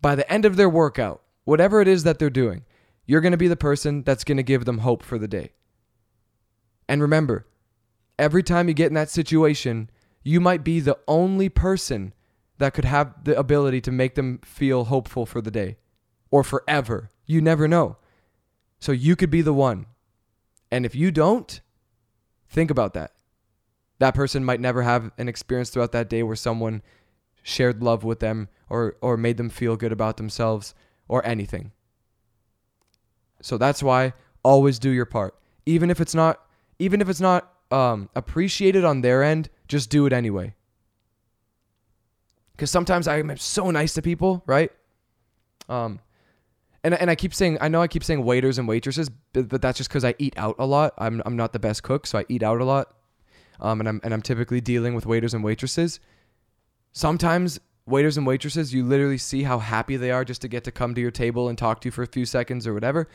[0.02, 2.66] by the end of their workout, whatever it is that they're doing,
[3.06, 5.52] you're going to be the person that's going to give them hope for the day.
[6.86, 7.46] And remember,
[8.18, 9.88] every time you get in that situation,
[10.22, 12.12] you might be the only person
[12.58, 15.76] that could have the ability to make them feel hopeful for the day
[16.30, 17.10] or forever.
[17.26, 17.96] You never know.
[18.78, 19.86] So you could be the one.
[20.70, 21.60] And if you don't,
[22.48, 23.12] think about that.
[23.98, 26.82] That person might never have an experience throughout that day where someone
[27.42, 30.74] shared love with them or or made them feel good about themselves
[31.08, 31.72] or anything.
[33.40, 35.34] So that's why always do your part.
[35.66, 36.40] Even if it's not
[36.78, 40.54] even if it's not um, appreciated on their end, just do it anyway.
[42.58, 44.70] Cuz sometimes I'm so nice to people, right?
[45.68, 46.00] Um
[46.84, 49.62] and, and I keep saying I know I keep saying waiters and waitresses, but, but
[49.62, 50.94] that's just because I eat out a lot.
[50.98, 52.94] I'm I'm not the best cook, so I eat out a lot,
[53.60, 56.00] um, and I'm and I'm typically dealing with waiters and waitresses.
[56.92, 60.70] Sometimes waiters and waitresses, you literally see how happy they are just to get to
[60.70, 63.08] come to your table and talk to you for a few seconds or whatever.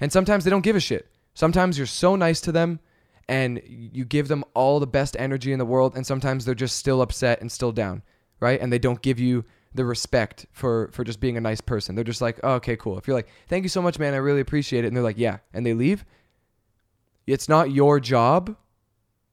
[0.00, 1.08] And sometimes they don't give a shit.
[1.34, 2.80] Sometimes you're so nice to them
[3.28, 6.76] and you give them all the best energy in the world, and sometimes they're just
[6.76, 8.02] still upset and still down,
[8.40, 8.60] right?
[8.60, 11.94] And they don't give you the respect for for just being a nice person.
[11.94, 12.98] They're just like, oh, okay, cool.
[12.98, 15.18] If you're like, thank you so much, man, I really appreciate it, and they're like,
[15.18, 16.04] yeah, and they leave.
[17.26, 18.56] It's not your job.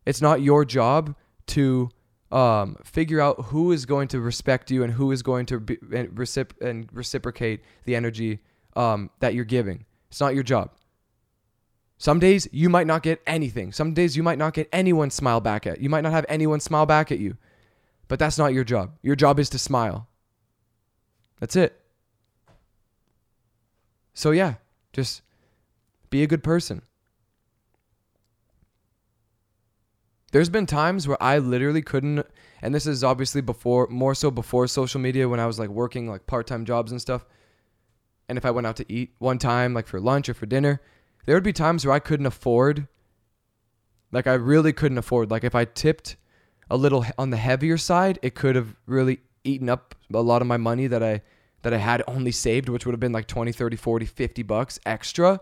[0.05, 1.15] It's not your job
[1.47, 1.89] to
[2.31, 5.77] um, figure out who is going to respect you and who is going to be,
[5.93, 8.39] and, recip- and reciprocate the energy
[8.75, 9.85] um, that you're giving.
[10.09, 10.71] It's not your job.
[12.05, 13.71] Some days you might not get anything.
[13.71, 15.81] Some days you might not get anyone smile back at.
[15.81, 17.35] You might not have anyone smile back at you.
[18.07, 18.91] But that's not your job.
[19.01, 20.07] Your job is to smile.
[21.39, 21.81] That's it.
[24.13, 24.53] So yeah,
[24.93, 25.23] just
[26.11, 26.83] be a good person.
[30.31, 32.23] There's been times where I literally couldn't
[32.61, 36.07] and this is obviously before more so before social media when I was like working
[36.07, 37.25] like part-time jobs and stuff.
[38.29, 40.81] And if I went out to eat one time like for lunch or for dinner,
[41.25, 42.87] there would be times where I couldn't afford
[44.11, 46.15] like I really couldn't afford like if I tipped
[46.69, 50.47] a little on the heavier side, it could have really eaten up a lot of
[50.47, 51.21] my money that I
[51.61, 54.79] that I had only saved, which would have been like 20, 30, 40, 50 bucks
[54.85, 55.39] extra.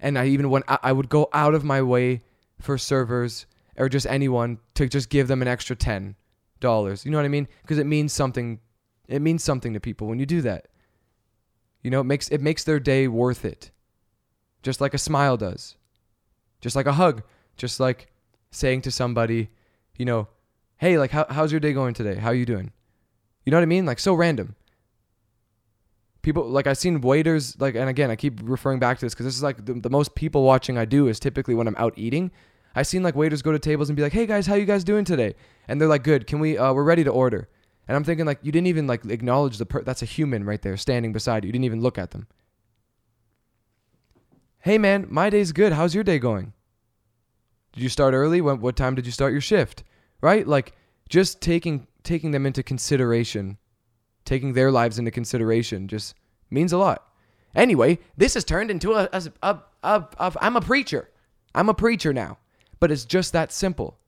[0.00, 2.22] And I even went I would go out of my way
[2.60, 3.46] for servers
[3.76, 6.16] or just anyone to just give them an extra ten
[6.60, 7.04] dollars.
[7.04, 7.48] You know what I mean?
[7.62, 8.60] Because it means something.
[9.08, 10.68] It means something to people when you do that.
[11.82, 13.70] You know, it makes it makes their day worth it.
[14.64, 15.76] Just like a smile does.
[16.60, 17.22] Just like a hug.
[17.56, 18.08] Just like
[18.50, 19.50] saying to somebody,
[19.96, 20.26] you know,
[20.78, 22.16] hey, like how, how's your day going today?
[22.16, 22.72] How are you doing?
[23.44, 23.86] You know what I mean?
[23.86, 24.56] Like so random.
[26.22, 29.26] People like I've seen waiters like, and again I keep referring back to this because
[29.26, 31.92] this is like the, the most people watching I do is typically when I'm out
[31.96, 32.32] eating
[32.74, 34.84] I've seen like waiters go to tables and be like, "Hey guys, how you guys
[34.84, 35.34] doing today?"
[35.68, 36.26] And they're like, "Good.
[36.26, 36.58] Can we?
[36.58, 37.48] Uh, we're ready to order."
[37.86, 40.60] And I'm thinking like, you didn't even like acknowledge the per- that's a human right
[40.60, 41.48] there standing beside you.
[41.48, 42.26] You didn't even look at them.
[44.64, 45.72] Hey man, my day's good.
[45.72, 46.52] How's your day going?
[47.72, 48.40] Did you start early?
[48.40, 49.84] When, what time did you start your shift?
[50.20, 50.46] Right?
[50.46, 50.74] Like
[51.08, 53.58] just taking taking them into consideration,
[54.24, 56.14] taking their lives into consideration just
[56.50, 57.06] means a lot.
[57.54, 61.10] Anyway, this has turned into a, a, a, a, a I'm a preacher.
[61.54, 62.38] I'm a preacher now
[62.84, 63.98] but it's just that simple.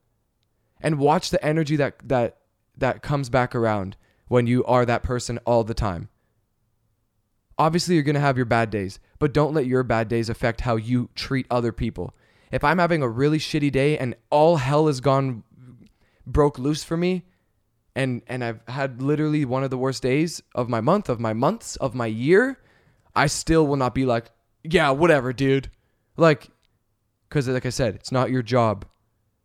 [0.79, 2.37] And watch the energy that that
[2.77, 6.09] that comes back around when you are that person all the time.
[7.57, 10.61] Obviously, you're going to have your bad days, but don't let your bad days affect
[10.61, 12.13] how you treat other people.
[12.51, 15.43] If I'm having a really shitty day and all hell has gone
[16.25, 17.23] broke loose for me
[17.95, 21.33] and and I've had literally one of the worst days of my month, of my
[21.33, 22.59] months, of my year,
[23.15, 24.31] I still will not be like,
[24.63, 25.71] "Yeah, whatever, dude."
[26.15, 26.49] Like
[27.27, 28.85] because, like I said, it's not your job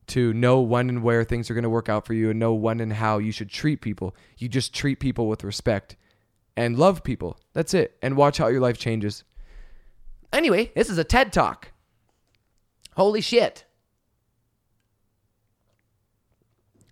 [0.09, 2.53] to know when and where things are going to work out for you and know
[2.53, 4.14] when and how you should treat people.
[4.37, 5.97] You just treat people with respect
[6.57, 7.39] and love people.
[7.55, 7.97] That's it.
[8.03, 9.25] And watch how your life changes.
[10.33, 11.72] Anyway, this is a TED Talk.
[12.97, 13.64] Holy shit.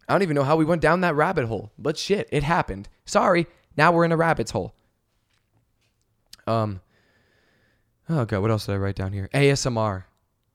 [0.08, 2.88] I don't even know how we went down that rabbit hole, but shit, it happened.
[3.04, 4.74] Sorry, now we're in a rabbit's hole.
[6.46, 6.80] Um,
[8.08, 9.28] oh god, what else did I write down here?
[9.32, 10.04] ASMR.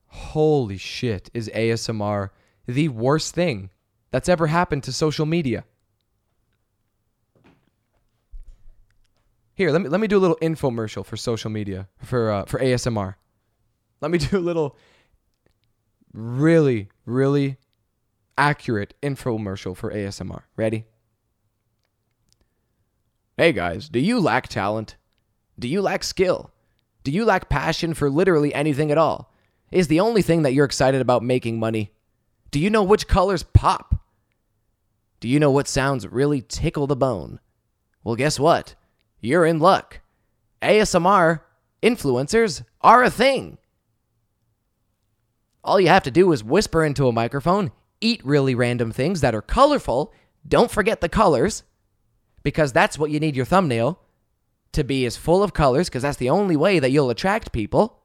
[0.07, 2.29] Holy shit, is ASMR
[2.67, 3.69] the worst thing
[4.11, 5.63] that's ever happened to social media?
[9.55, 12.59] Here, let me let me do a little infomercial for social media for uh, for
[12.59, 13.15] ASMR.
[14.01, 14.77] Let me do a little
[16.13, 17.57] really really
[18.37, 20.43] accurate infomercial for ASMR.
[20.57, 20.85] Ready?
[23.37, 24.97] Hey guys, do you lack talent?
[25.57, 26.51] Do you lack skill?
[27.03, 29.33] Do you lack passion for literally anything at all?
[29.71, 31.93] Is the only thing that you're excited about making money?
[32.51, 33.95] Do you know which colors pop?
[35.21, 37.39] Do you know what sounds really tickle the bone?
[38.03, 38.75] Well, guess what?
[39.25, 40.01] You're in luck.
[40.61, 41.41] ASMR
[41.81, 43.57] influencers are a thing.
[45.63, 49.33] All you have to do is whisper into a microphone, eat really random things that
[49.33, 50.13] are colorful.
[50.47, 51.63] Don't forget the colors,
[52.43, 53.99] because that's what you need your thumbnail
[54.73, 58.03] to be is full of colors, because that's the only way that you'll attract people.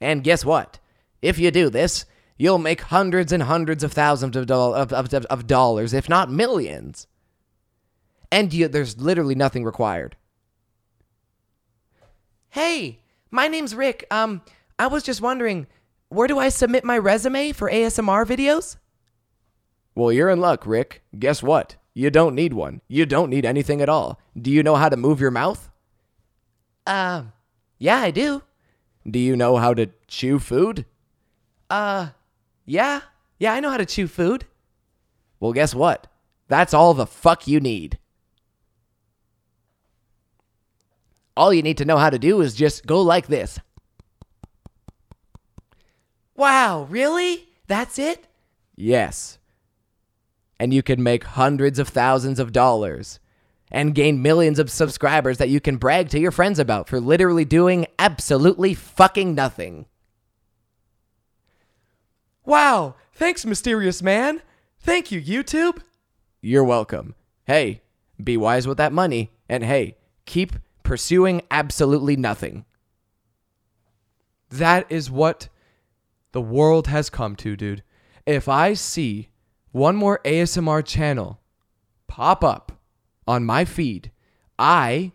[0.00, 0.78] And guess what?
[1.20, 2.06] If you do this,
[2.38, 6.08] you'll make hundreds and hundreds of thousands of, do- of, of, of- of dollars, if
[6.08, 7.06] not millions.
[8.30, 10.16] And you, there's literally nothing required.
[12.50, 13.00] Hey,
[13.30, 14.06] my name's Rick.
[14.10, 14.42] Um,
[14.78, 15.66] I was just wondering,
[16.08, 18.76] where do I submit my resume for ASMR videos?
[19.94, 21.02] Well, you're in luck, Rick.
[21.18, 21.76] Guess what?
[21.94, 22.80] You don't need one.
[22.88, 24.20] You don't need anything at all.
[24.40, 25.70] Do you know how to move your mouth?
[26.86, 27.24] Uh,
[27.78, 28.42] yeah, I do.
[29.08, 30.86] Do you know how to chew food?
[31.70, 32.08] Uh,
[32.66, 33.02] yeah.
[33.38, 34.46] Yeah, I know how to chew food.
[35.40, 36.06] Well, guess what?
[36.48, 37.98] That's all the fuck you need.
[41.36, 43.58] All you need to know how to do is just go like this.
[46.36, 47.48] Wow, really?
[47.66, 48.26] That's it?
[48.76, 49.38] Yes.
[50.58, 53.18] And you can make hundreds of thousands of dollars
[53.70, 57.44] and gain millions of subscribers that you can brag to your friends about for literally
[57.44, 59.86] doing absolutely fucking nothing.
[62.44, 64.42] Wow, thanks, mysterious man.
[64.78, 65.80] Thank you, YouTube.
[66.40, 67.14] You're welcome.
[67.46, 67.82] Hey,
[68.22, 70.52] be wise with that money, and hey, keep
[70.84, 72.64] pursuing absolutely nothing.
[74.50, 75.48] That is what
[76.30, 77.82] the world has come to, dude.
[78.26, 79.30] If I see
[79.72, 81.40] one more ASMR channel
[82.06, 82.72] pop up
[83.26, 84.12] on my feed,
[84.58, 85.12] I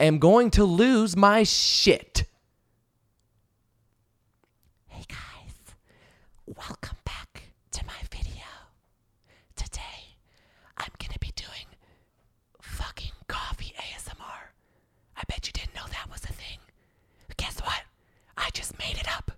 [0.00, 2.24] am going to lose my shit.
[4.86, 5.74] Hey guys,
[6.46, 8.44] welcome back to my video.
[9.56, 10.16] Today,
[10.78, 11.66] I'm gonna be doing
[12.60, 14.52] fucking coffee ASMR.
[15.16, 16.58] I bet you didn't know that was a thing.
[17.36, 17.82] Guess what?
[18.46, 19.32] I just made it up.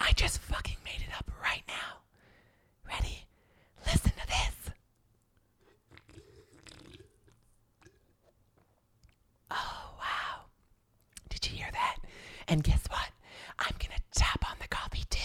[0.00, 2.00] I just fucking made it up right now.
[2.84, 3.24] Ready?
[3.86, 4.72] Listen to this.
[9.48, 10.46] Oh, wow.
[11.28, 11.98] Did you hear that?
[12.48, 13.10] And guess what?
[13.60, 15.20] I'm gonna tap on the coffee too.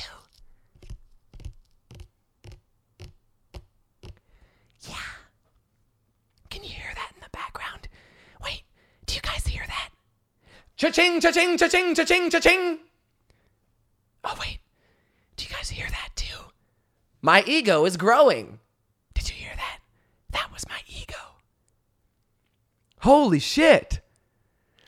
[4.87, 4.95] Yeah.
[6.51, 7.87] Can you hear that in the background?
[8.43, 8.61] Wait,
[9.07, 9.89] do you guys hear that?
[10.77, 12.79] Cha-ching, cha-ching, cha-ching, cha-ching, cha-ching.
[14.23, 14.59] Oh, wait.
[15.35, 16.51] Do you guys hear that too?
[17.21, 18.59] My ego is growing.
[19.13, 19.79] Did you hear that?
[20.31, 21.15] That was my ego.
[22.99, 24.01] Holy shit.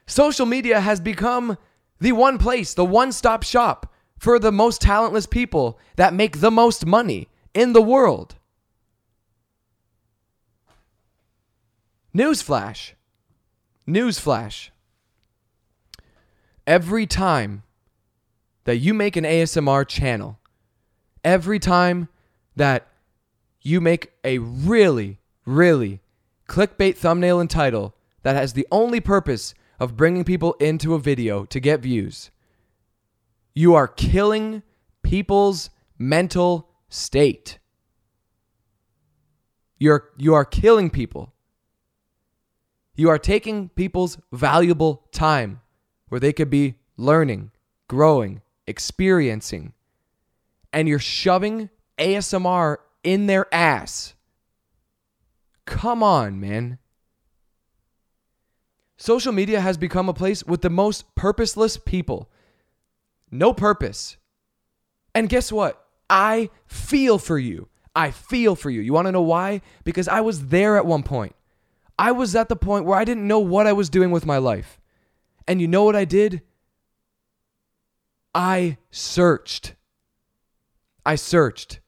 [0.06, 1.58] Social media has become
[2.00, 6.52] the one place, the one stop shop for the most talentless people that make the
[6.52, 8.36] most money in the world.
[12.16, 12.92] Newsflash.
[13.88, 14.70] Newsflash.
[16.68, 17.64] Every time
[18.66, 20.40] that you make an ASMR channel,
[21.24, 22.08] every time
[22.56, 22.88] that
[23.62, 26.02] you make a really, really
[26.48, 31.46] clickbait thumbnail and title that has the only purpose of bringing people into a video
[31.46, 32.32] to get views,
[33.54, 34.64] you are killing
[35.02, 37.60] people's mental state.
[39.78, 41.34] You're, you are killing people.
[42.96, 45.62] You are taking people's valuable time
[46.10, 47.52] where they could be learning,
[47.88, 49.74] growing, experiencing,
[50.72, 54.14] and you're shoving ASMR in their ass.
[55.66, 56.80] Come on, man.
[58.98, 62.30] Social media has become a place with the most purposeless people.
[63.32, 64.18] No purpose.
[65.16, 65.86] And guess what?
[66.10, 67.68] I feel for you.
[67.96, 68.82] I feel for you.
[68.82, 69.62] You want to know why?
[69.84, 71.36] Because I was there at one point.
[71.98, 74.38] I was at the point where I didn't know what I was doing with my
[74.38, 74.80] life.
[75.48, 76.42] And you know what I did?
[78.34, 79.76] I searched.
[81.06, 81.80] I searched.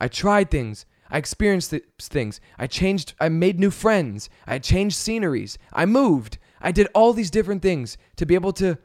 [0.00, 0.86] I tried things.
[1.10, 2.40] I experienced th- things.
[2.58, 3.14] I changed.
[3.20, 4.30] I made new friends.
[4.46, 5.58] I changed sceneries.
[5.72, 6.38] I moved.
[6.60, 8.78] I did all these different things to be able to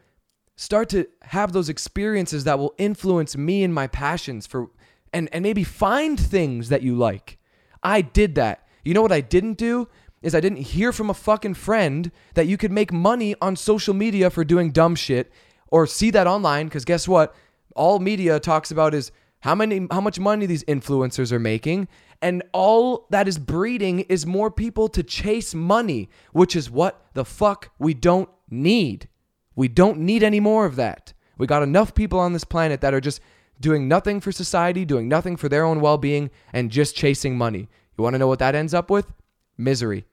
[0.55, 4.69] start to have those experiences that will influence me and my passions for
[5.13, 7.37] and and maybe find things that you like.
[7.81, 8.67] I did that.
[8.83, 9.87] You know what I didn't do?
[10.21, 13.93] Is I didn't hear from a fucking friend that you could make money on social
[13.93, 15.31] media for doing dumb shit
[15.71, 17.35] or see that online because guess what?
[17.75, 19.11] All media talks about is
[19.41, 21.87] how many how much money these influencers are making
[22.21, 27.23] and all that is breeding is more people to chase money, which is what the
[27.23, 29.07] fuck we don't need.
[29.55, 31.13] We don't need any more of that.
[31.37, 33.21] We got enough people on this planet that are just
[33.61, 37.69] doing nothing for society, doing nothing for their own well-being and just chasing money.
[37.97, 39.11] You want to know what that ends up with?
[39.57, 40.05] Misery,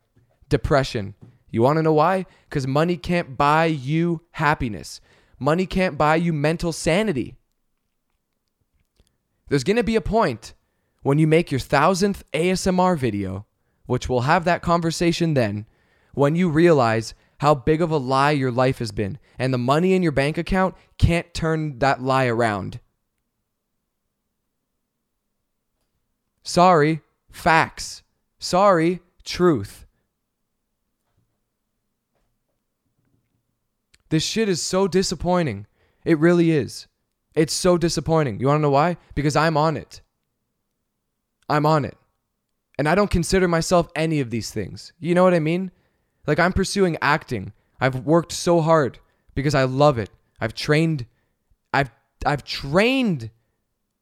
[0.49, 1.15] depression.
[1.51, 2.27] You want to know why?
[2.51, 5.01] Cuz money can't buy you happiness.
[5.39, 7.34] Money can't buy you mental sanity.
[9.49, 10.55] There's going to be a point
[11.03, 13.47] when you make your thousandth ASMR video,
[13.87, 15.66] which we'll have that conversation then,
[16.14, 19.93] when you realize how big of a lie your life has been and the money
[19.95, 22.80] in your bank account can't turn that lie around.
[26.43, 28.03] Sorry, facts.
[28.39, 29.86] Sorry, truth.
[34.09, 35.67] This shit is so disappointing.
[36.05, 36.87] It really is.
[37.35, 38.41] It's so disappointing.
[38.41, 38.97] You want to know why?
[39.15, 40.01] Because I'm on it.
[41.49, 41.97] I'm on it.
[42.79, 44.93] And I don't consider myself any of these things.
[44.99, 45.71] You know what I mean?
[46.27, 47.53] Like I'm pursuing acting.
[47.81, 48.99] I've worked so hard
[49.35, 50.11] because I love it.
[50.41, 51.07] I've trained
[51.73, 51.91] I've
[52.25, 53.31] I've trained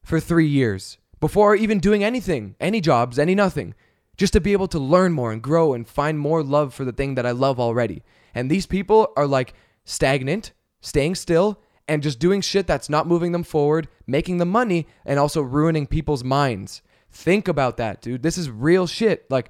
[0.03, 3.73] for 3 years before even doing anything, any jobs, any nothing,
[4.17, 6.91] just to be able to learn more and grow and find more love for the
[6.91, 8.03] thing that I love already.
[8.33, 9.53] And these people are like
[9.85, 14.87] stagnant, staying still, and just doing shit that's not moving them forward, making them money,
[15.05, 16.81] and also ruining people's minds.
[17.09, 18.23] Think about that, dude.
[18.23, 19.29] This is real shit.
[19.29, 19.49] Like,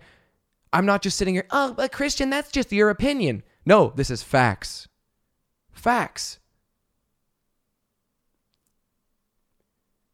[0.71, 3.43] I'm not just sitting here, oh, but Christian, that's just your opinion.
[3.65, 4.87] No, this is facts.
[5.71, 6.39] Facts.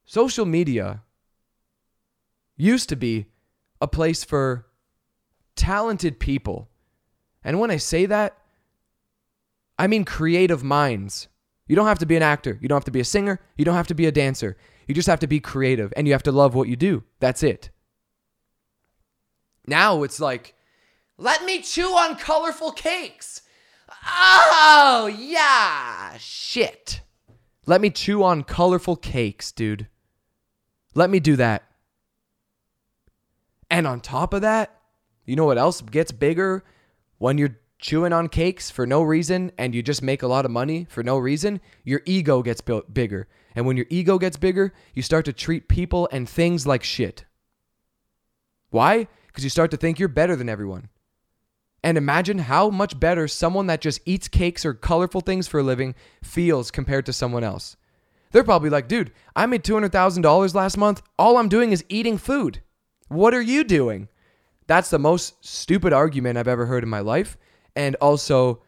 [0.05, 1.01] Social media
[2.55, 3.25] used to be
[3.81, 4.67] a place for
[5.55, 6.69] talented people.
[7.43, 8.37] And when I say that,
[9.81, 11.27] I mean creative minds.
[11.65, 12.59] You don't have to be an actor.
[12.61, 13.39] You don't have to be a singer.
[13.57, 14.55] You don't have to be a dancer.
[14.87, 17.03] You just have to be creative and you have to love what you do.
[17.19, 17.71] That's it.
[19.65, 20.53] Now it's like,
[21.17, 23.41] let me chew on colorful cakes.
[24.05, 27.01] Oh, yeah, shit.
[27.65, 29.87] Let me chew on colorful cakes, dude.
[30.93, 31.63] Let me do that.
[33.71, 34.79] And on top of that,
[35.25, 36.63] you know what else gets bigger
[37.17, 40.51] when you're chewing on cakes for no reason and you just make a lot of
[40.51, 41.59] money for no reason?
[41.83, 43.27] Your ego gets built bigger.
[43.55, 47.25] And when your ego gets bigger, you start to treat people and things like shit.
[48.69, 49.07] Why?
[49.27, 50.89] Because you start to think you're better than everyone.
[51.83, 55.63] And imagine how much better someone that just eats cakes or colorful things for a
[55.63, 57.75] living feels compared to someone else.
[58.31, 61.01] They're probably like, dude, I made $200,000 last month.
[61.17, 62.61] All I'm doing is eating food.
[63.09, 64.07] What are you doing?
[64.67, 67.37] That's the most stupid argument I've ever heard in my life.
[67.75, 68.61] And also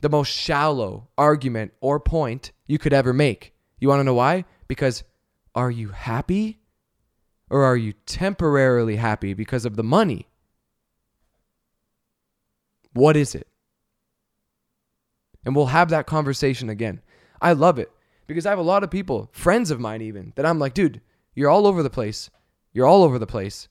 [0.00, 3.54] the most shallow argument or point you could ever make.
[3.80, 4.44] You want to know why?
[4.66, 5.04] Because
[5.54, 6.60] are you happy
[7.50, 10.28] or are you temporarily happy because of the money?
[12.92, 13.46] What is it?
[15.44, 17.00] And we'll have that conversation again.
[17.40, 17.90] I love it
[18.26, 21.00] because I have a lot of people, friends of mine even, that I'm like, dude,
[21.34, 22.30] you're all over the place.
[22.72, 23.68] You're all over the place.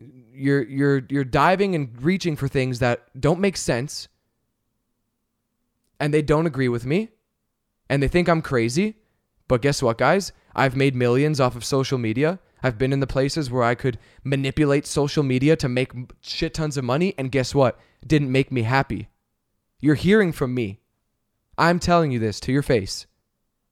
[0.00, 4.08] You're you're you're diving and reaching for things that don't make sense.
[5.98, 7.10] And they don't agree with me.
[7.88, 8.96] And they think I'm crazy.
[9.48, 10.32] But guess what, guys?
[10.54, 12.38] I've made millions off of social media.
[12.62, 16.76] I've been in the places where I could manipulate social media to make shit tons
[16.76, 17.14] of money.
[17.18, 17.78] And guess what?
[18.06, 19.08] Didn't make me happy.
[19.80, 20.80] You're hearing from me.
[21.58, 23.06] I'm telling you this to your face.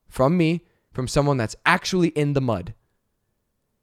[0.08, 2.74] From me, from someone that's actually in the mud.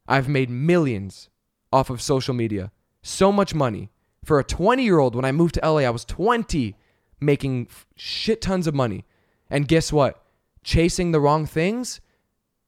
[0.08, 1.30] I've made millions
[1.72, 2.72] off of social media.
[3.02, 3.90] So much money.
[4.24, 6.76] For a 20 year old, when I moved to LA, I was 20
[7.20, 9.06] making shit tons of money.
[9.50, 10.24] And guess what?
[10.64, 12.02] Chasing the wrong things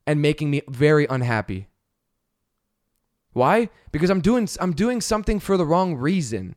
[0.06, 1.68] and making me very unhappy.
[3.34, 3.70] Why?
[3.92, 6.56] Because I'm doing I'm doing something for the wrong reason.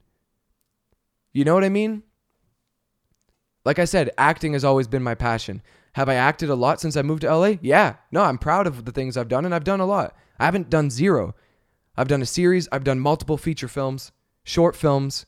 [1.33, 2.03] You know what I mean?
[3.65, 5.63] Like I said, acting has always been my passion.
[5.95, 7.55] Have I acted a lot since I moved to LA?
[7.61, 7.97] Yeah.
[8.11, 10.17] No, I'm proud of the things I've done and I've done a lot.
[10.39, 11.35] I haven't done zero.
[11.97, 14.13] I've done a series, I've done multiple feature films,
[14.45, 15.27] short films.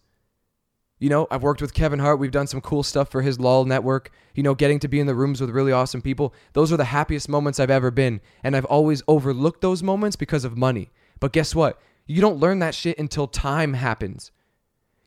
[0.99, 2.21] You know, I've worked with Kevin Hart.
[2.21, 4.13] We've done some cool stuff for his LOL network.
[4.37, 6.33] You know, getting to be in the rooms with really awesome people.
[6.53, 8.21] Those are the happiest moments I've ever been.
[8.45, 10.91] And I've always overlooked those moments because of money.
[11.19, 11.81] But guess what?
[12.07, 14.31] You don't learn that shit until time happens.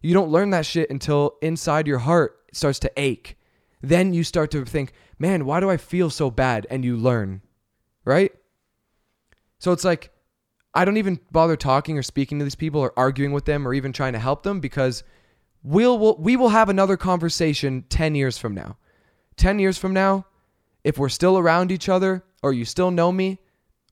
[0.01, 3.37] You don't learn that shit until inside your heart starts to ache.
[3.81, 6.67] Then you start to think, man, why do I feel so bad?
[6.69, 7.41] And you learn,
[8.03, 8.31] right?
[9.59, 10.11] So it's like,
[10.75, 13.73] I don't even bother talking or speaking to these people or arguing with them or
[13.73, 15.03] even trying to help them because
[15.63, 18.77] we'll, we'll we will have another conversation 10 years from now.
[19.37, 20.25] 10 years from now,
[20.83, 23.39] if we're still around each other or you still know me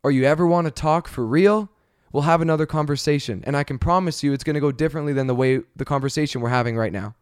[0.03, 1.69] or you ever want to talk for real,
[2.11, 3.41] we'll have another conversation.
[3.45, 6.41] And I can promise you it's going to go differently than the way the conversation
[6.41, 7.15] we're having right now.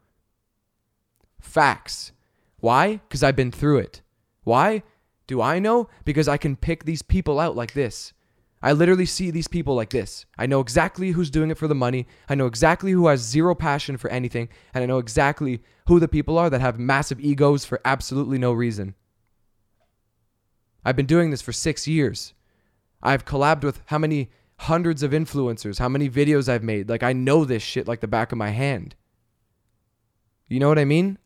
[1.40, 2.12] Facts.
[2.60, 2.98] Why?
[3.08, 4.02] Because I've been through it.
[4.44, 4.84] Why?
[5.28, 5.88] Do I know?
[6.04, 8.14] Because I can pick these people out like this.
[8.64, 10.26] I literally see these people like this.
[10.38, 12.08] I know exactly who's doing it for the money.
[12.30, 14.50] I know exactly who has zero passion for anything.
[14.74, 18.52] And I know exactly who the people are that have massive egos for absolutely no
[18.52, 18.94] reason.
[20.86, 22.34] I've been doing this for six years.
[23.02, 26.88] I've collabed with how many hundreds of influencers, how many videos I've made.
[26.88, 28.94] Like, I know this shit like the back of my hand.
[30.48, 31.18] You know what I mean?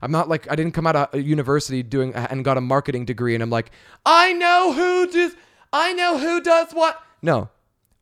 [0.00, 3.34] I'm not like, I didn't come out of university doing and got a marketing degree
[3.34, 3.70] and I'm like,
[4.06, 5.36] I know who does,
[5.72, 7.02] I know who does what.
[7.22, 7.48] No,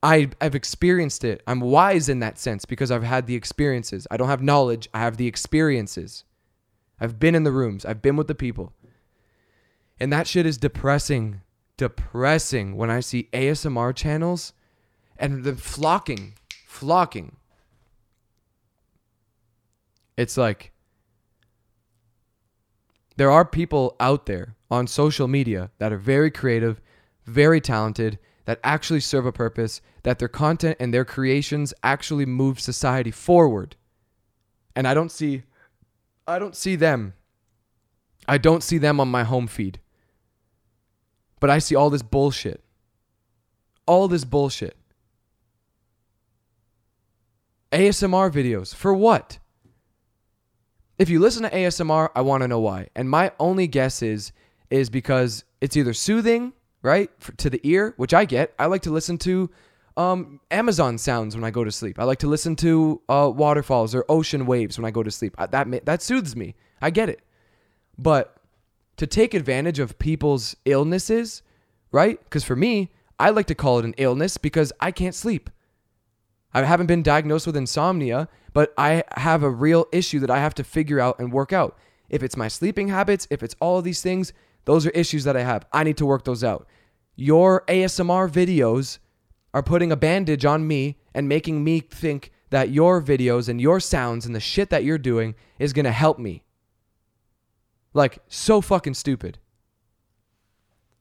[0.02, 1.42] I, I've experienced it.
[1.46, 4.06] I'm wise in that sense because I've had the experiences.
[4.10, 6.24] I don't have knowledge, I have the experiences.
[7.00, 8.72] I've been in the rooms, I've been with the people.
[9.98, 11.42] And that shit is depressing,
[11.76, 14.54] depressing when I see ASMR channels
[15.18, 16.34] and the flocking,
[16.66, 17.36] flocking.
[20.16, 20.72] It's like
[23.16, 26.80] there are people out there on social media that are very creative,
[27.30, 32.58] very talented, that actually serve a purpose, that their content and their creations actually move
[32.58, 33.76] society forward.
[34.74, 35.42] And I don't see
[36.26, 37.14] I don't see them.
[38.28, 39.80] I don't see them on my home feed.
[41.40, 42.62] But I see all this bullshit.
[43.86, 44.76] All this bullshit.
[47.72, 48.74] ASMR videos.
[48.74, 49.38] For what?
[50.98, 52.88] If you listen to ASMR, I want to know why.
[52.94, 54.32] And my only guess is
[54.70, 56.52] is because it's either soothing,
[56.82, 58.54] right, for, to the ear, which I get.
[58.58, 59.50] I like to listen to
[59.96, 61.98] um, Amazon sounds when I go to sleep.
[61.98, 65.34] I like to listen to uh, waterfalls or ocean waves when I go to sleep.
[65.38, 66.54] I, that that soothes me.
[66.80, 67.20] I get it.
[67.98, 68.36] But
[68.96, 71.42] to take advantage of people's illnesses,
[71.92, 72.22] right?
[72.24, 75.50] Because for me, I like to call it an illness because I can't sleep.
[76.52, 80.54] I haven't been diagnosed with insomnia, but I have a real issue that I have
[80.54, 81.78] to figure out and work out.
[82.08, 84.32] If it's my sleeping habits, if it's all of these things,
[84.64, 85.66] those are issues that I have.
[85.72, 86.66] I need to work those out.
[87.16, 88.98] Your ASMR videos
[89.52, 93.80] are putting a bandage on me and making me think that your videos and your
[93.80, 96.44] sounds and the shit that you're doing is going to help me.
[97.92, 99.38] Like, so fucking stupid.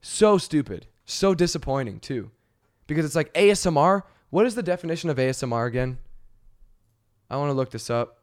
[0.02, 0.88] So stupid.
[1.06, 2.32] So disappointing, too.
[2.88, 4.04] Because it's like ASMR.
[4.30, 5.98] What is the definition of ASMR again?
[7.30, 8.19] I want to look this up.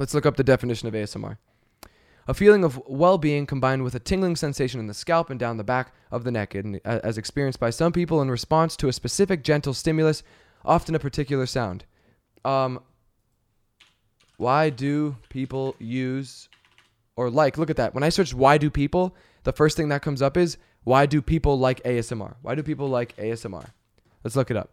[0.00, 1.36] Let's look up the definition of ASMR.
[2.26, 5.58] A feeling of well being combined with a tingling sensation in the scalp and down
[5.58, 8.94] the back of the neck, uh, as experienced by some people in response to a
[8.94, 10.22] specific gentle stimulus,
[10.64, 11.84] often a particular sound.
[12.46, 12.80] Um,
[14.38, 16.48] why do people use
[17.14, 17.58] or like?
[17.58, 17.92] Look at that.
[17.92, 21.20] When I search why do people, the first thing that comes up is why do
[21.20, 22.36] people like ASMR?
[22.40, 23.66] Why do people like ASMR?
[24.24, 24.70] Let's look it up.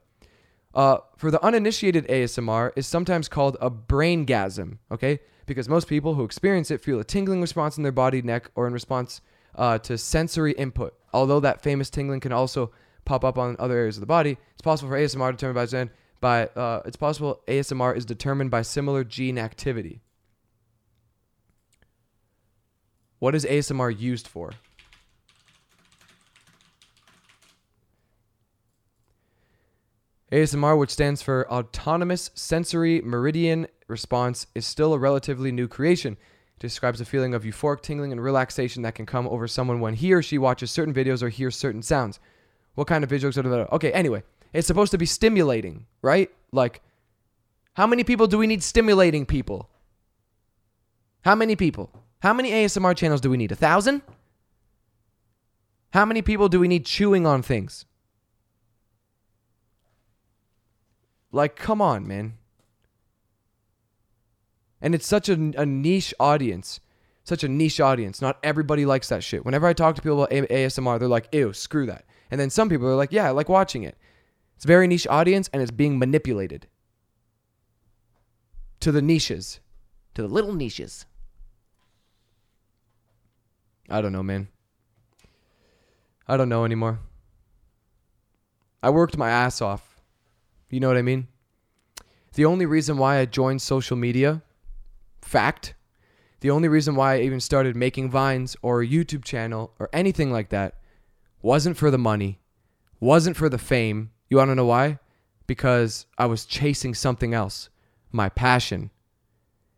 [0.78, 5.20] Uh, for the uninitiated, ASMR is sometimes called a braingasm, okay?
[5.48, 8.68] Because most people who experience it feel a tingling response in their body, neck, or
[8.68, 9.22] in response
[9.56, 10.94] uh, to sensory input.
[11.12, 12.72] Although that famous tingling can also
[13.06, 15.90] pop up on other areas of the body, it's possible for ASMR determined by Zen
[16.22, 20.02] by uh, it's possible ASMR is determined by similar gene activity.
[23.18, 24.52] What is ASMR used for?
[30.32, 36.18] ASMR, which stands for Autonomous Sensory Meridian Response, is still a relatively new creation.
[36.56, 39.94] It describes a feeling of euphoric tingling and relaxation that can come over someone when
[39.94, 42.20] he or she watches certain videos or hears certain sounds.
[42.76, 43.74] What kind of visuals are?
[43.74, 46.30] Okay, anyway, it's supposed to be stimulating, right?
[46.52, 46.82] Like,
[47.76, 49.70] how many people do we need stimulating people?
[51.22, 51.90] How many people?
[52.20, 53.54] How many ASMR channels do we need?
[53.54, 54.02] A thousand?
[55.92, 57.86] How many people do we need chewing on things?
[61.32, 62.38] Like, come on, man.
[64.82, 66.80] And it's such a, a, niche audience.
[67.24, 68.22] Such a niche audience.
[68.22, 69.46] Not everybody likes that shit.
[69.46, 72.06] Whenever I talk to people about ASMR, they're like, ew, screw that.
[72.32, 73.98] And then some people are like, yeah, I like watching it.
[74.56, 76.68] It's a very niche audience and it's being manipulated
[78.80, 79.60] to the niches.
[80.16, 81.06] To the little niches.
[83.90, 84.48] I don't know, man.
[86.28, 87.00] I don't know anymore.
[88.84, 89.87] I worked my ass off.
[90.70, 91.28] You know what I mean?
[92.34, 94.42] The only reason why I joined social media,
[95.22, 95.74] fact,
[96.42, 100.32] the only reason why I even started making vines or a YouTube channel or anything
[100.32, 100.76] like that
[101.42, 102.40] wasn't for the money,
[103.00, 104.12] wasn't for the fame.
[104.30, 105.00] You want to know why?
[105.48, 107.70] Because I was chasing something else,
[108.12, 108.92] my passion.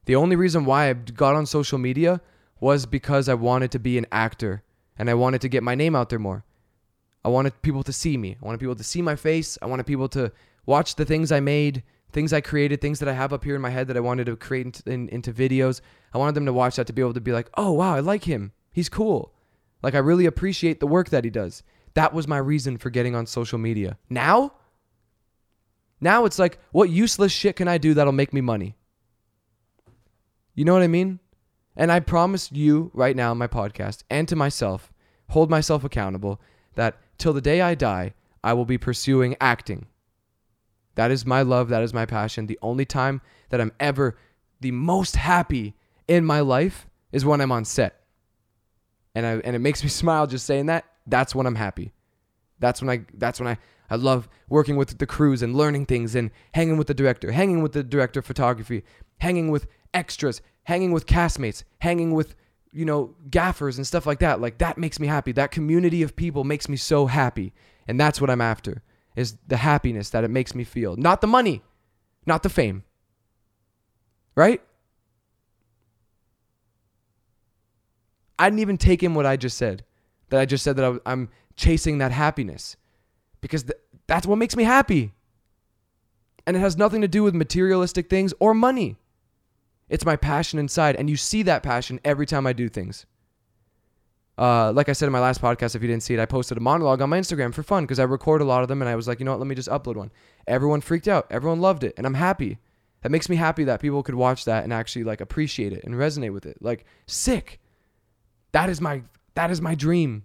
[0.05, 2.19] The only reason why I got on social media
[2.59, 4.63] was because I wanted to be an actor
[4.97, 6.43] and I wanted to get my name out there more.
[7.23, 8.37] I wanted people to see me.
[8.41, 9.57] I wanted people to see my face.
[9.61, 10.31] I wanted people to
[10.69, 13.61] watch the things I made, things I created, things that I have up here in
[13.61, 15.81] my head that I wanted to create into, in, into videos.
[16.13, 18.01] I wanted them to watch that to be able to be like, oh, wow, I
[18.01, 18.51] like him.
[18.71, 19.33] He's cool.
[19.81, 21.63] Like, I really appreciate the work that he does.
[21.95, 23.97] That was my reason for getting on social media.
[24.11, 24.53] Now,
[25.99, 28.75] now it's like, what useless shit can I do that'll make me money?
[30.53, 31.19] You know what I mean?
[31.75, 34.93] And I promise you right now my podcast and to myself,
[35.29, 36.39] hold myself accountable
[36.75, 38.13] that till the day I die,
[38.43, 39.87] I will be pursuing acting.
[40.99, 41.69] That is my love.
[41.69, 42.47] That is my passion.
[42.47, 43.21] The only time
[43.51, 44.17] that I'm ever
[44.59, 45.73] the most happy
[46.09, 48.01] in my life is when I'm on set.
[49.15, 50.83] And I, and it makes me smile just saying that.
[51.07, 51.93] That's when I'm happy.
[52.59, 53.57] That's when I that's when I
[53.89, 57.63] I love working with the crews and learning things and hanging with the director, hanging
[57.63, 58.83] with the director of photography,
[59.19, 62.35] hanging with extras, hanging with castmates, hanging with
[62.73, 64.41] you know gaffers and stuff like that.
[64.41, 65.31] Like that makes me happy.
[65.31, 67.53] That community of people makes me so happy.
[67.87, 68.83] And that's what I'm after
[69.19, 70.95] is the happiness that it makes me feel.
[70.95, 71.61] Not the money,
[72.25, 72.83] not the fame.
[74.35, 74.61] Right?
[78.37, 79.83] I didn't even take in what I just said.
[80.29, 82.77] That I just said that I, am chasing that happiness
[83.41, 85.13] because th- that's what makes me happy.
[86.47, 88.97] And it has nothing to do with materialistic things or money.
[89.89, 90.95] It's my passion inside.
[90.95, 93.05] And you see that passion every time I do things.
[94.39, 96.57] Uh, like I said in my last podcast, if you didn't see it, I posted
[96.57, 98.87] a monologue on my Instagram for fun because I record a lot of them and
[98.87, 100.11] I was like, you know what, let me just upload one.
[100.47, 101.27] Everyone freaked out.
[101.29, 101.93] Everyone loved it.
[101.97, 102.57] And I'm happy.
[103.01, 105.93] That makes me happy that people could watch that and actually like appreciate it and
[105.95, 106.57] resonate with it.
[106.61, 107.59] Like, sick.
[108.53, 109.03] That is my
[109.35, 110.23] that is my dream.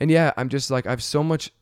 [0.00, 1.52] And yeah, I'm just like I have so much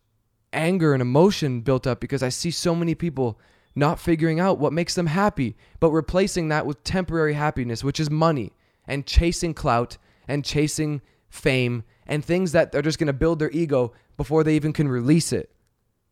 [0.53, 3.39] anger and emotion built up because I see so many people
[3.75, 8.11] not figuring out what makes them happy, but replacing that with temporary happiness, which is
[8.11, 8.53] money
[8.87, 13.51] and chasing clout and chasing fame and things that are just going to build their
[13.51, 15.51] ego before they even can release it.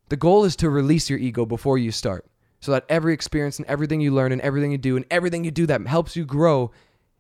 [0.09, 2.27] The goal is to release your ego before you start
[2.61, 5.51] so that every experience and everything you learn and everything you do and everything you
[5.51, 6.71] do that helps you grow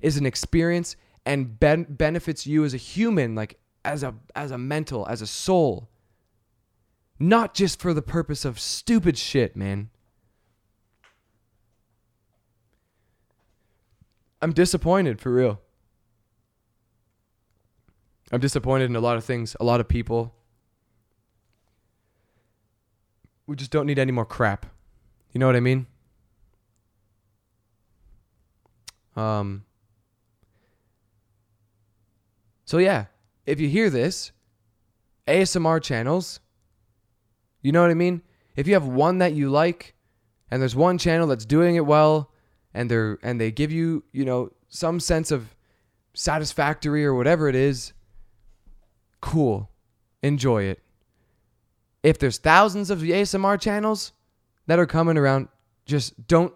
[0.00, 4.58] is an experience and ben- benefits you as a human like as a as a
[4.58, 5.88] mental as a soul.
[7.18, 9.90] Not just for the purpose of stupid shit man.
[14.42, 15.60] I'm disappointed for real
[18.34, 20.34] I'm disappointed in a lot of things, a lot of people.
[23.46, 24.66] We just don't need any more crap.
[25.30, 25.86] You know what I mean?
[29.14, 29.64] Um
[32.64, 33.04] So yeah,
[33.46, 34.32] if you hear this,
[35.28, 36.40] ASMR channels,
[37.62, 38.20] you know what I mean?
[38.56, 39.94] If you have one that you like
[40.50, 42.32] and there's one channel that's doing it well
[42.72, 45.54] and they're and they give you, you know, some sense of
[46.14, 47.92] satisfactory or whatever it is,
[49.24, 49.70] cool.
[50.22, 50.82] Enjoy it.
[52.02, 54.12] If there's thousands of ASMR channels
[54.66, 55.48] that are coming around,
[55.86, 56.52] just don't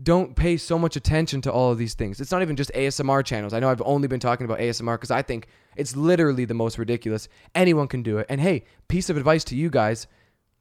[0.00, 2.20] don't pay so much attention to all of these things.
[2.20, 3.52] It's not even just ASMR channels.
[3.52, 6.78] I know I've only been talking about ASMR because I think it's literally the most
[6.78, 7.28] ridiculous.
[7.54, 8.26] Anyone can do it.
[8.30, 10.06] And hey, piece of advice to you guys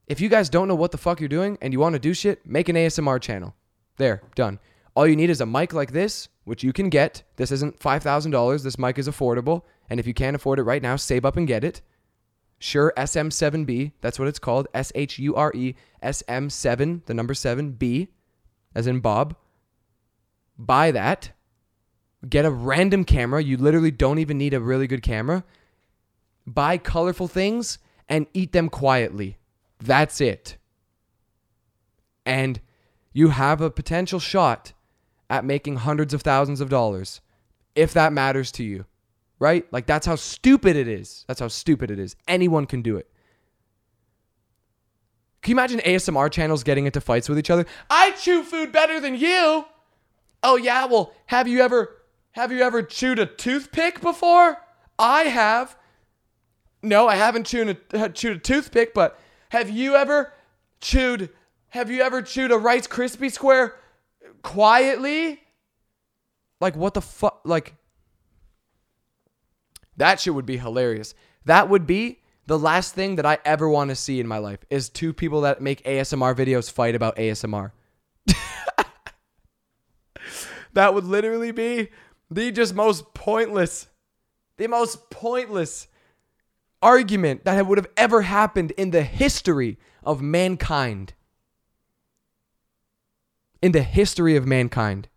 [0.09, 2.15] if you guys don't know what the fuck you're doing and you want to do
[2.15, 3.53] shit, make an ASMR channel.
[3.97, 4.59] There, done.
[4.95, 7.21] All you need is a mic like this, which you can get.
[7.35, 8.63] This isn't $5,000.
[8.63, 9.61] This mic is affordable.
[9.89, 11.81] And if you can't afford it right now, save up and get it.
[12.59, 14.67] Shure SM7B, that's what it's called.
[14.73, 18.09] S H U R E SM7, the number 7, B,
[18.75, 19.35] as in Bob.
[20.57, 21.31] Buy that.
[22.27, 23.41] Get a random camera.
[23.41, 25.45] You literally don't even need a really good camera.
[26.45, 27.79] Buy colorful things
[28.09, 29.37] and eat them quietly.
[29.79, 30.57] That's it.
[32.25, 32.59] And
[33.13, 34.73] you have a potential shot
[35.29, 37.21] at making hundreds of thousands of dollars
[37.73, 38.85] if that matters to you
[39.39, 39.65] right?
[39.71, 41.25] Like that's how stupid it is.
[41.27, 42.15] That's how stupid it is.
[42.27, 43.09] Anyone can do it.
[45.41, 47.65] Can you imagine ASMR channels getting into fights with each other?
[47.89, 49.65] I chew food better than you.
[50.43, 51.95] Oh yeah, well, have you ever
[52.31, 54.57] have you ever chewed a toothpick before?
[54.97, 55.77] I have.
[56.81, 59.19] No, I haven't chewed a, uh, chewed a toothpick, but
[59.49, 60.33] Have you ever
[60.79, 61.29] chewed
[61.69, 63.75] have you ever chewed a Rice Krispie square
[64.41, 65.39] quietly?
[66.59, 67.75] Like what the fuck like
[69.99, 71.13] that shit would be hilarious.
[71.45, 74.59] That would be the last thing that I ever want to see in my life
[74.69, 77.71] is two people that make ASMR videos fight about ASMR.
[80.73, 81.89] that would literally be
[82.31, 83.87] the just most pointless,
[84.57, 85.87] the most pointless
[86.81, 91.13] argument that would have ever happened in the history of mankind.
[93.61, 95.09] In the history of mankind.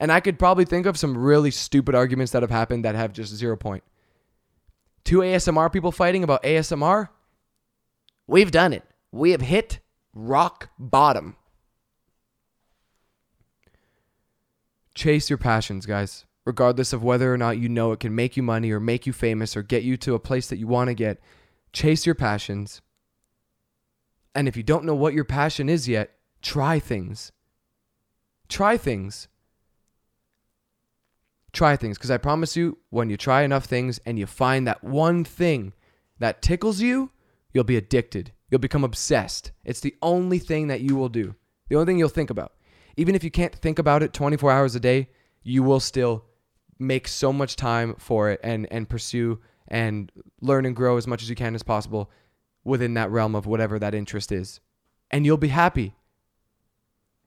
[0.00, 3.12] And I could probably think of some really stupid arguments that have happened that have
[3.12, 3.82] just zero point.
[5.04, 7.08] Two ASMR people fighting about ASMR?
[8.26, 8.84] We've done it.
[9.10, 9.80] We have hit
[10.12, 11.36] rock bottom.
[14.94, 16.26] Chase your passions, guys.
[16.44, 19.12] Regardless of whether or not you know it can make you money or make you
[19.12, 21.20] famous or get you to a place that you want to get,
[21.72, 22.80] chase your passions.
[24.34, 27.32] And if you don't know what your passion is yet, try things.
[28.48, 29.28] Try things.
[31.52, 34.84] Try things because I promise you, when you try enough things and you find that
[34.84, 35.72] one thing
[36.18, 37.10] that tickles you,
[37.52, 38.32] you'll be addicted.
[38.50, 39.52] You'll become obsessed.
[39.64, 41.34] It's the only thing that you will do,
[41.68, 42.52] the only thing you'll think about.
[42.96, 45.08] Even if you can't think about it 24 hours a day,
[45.42, 46.24] you will still
[46.78, 51.22] make so much time for it and, and pursue and learn and grow as much
[51.22, 52.10] as you can as possible
[52.64, 54.60] within that realm of whatever that interest is.
[55.10, 55.94] And you'll be happy.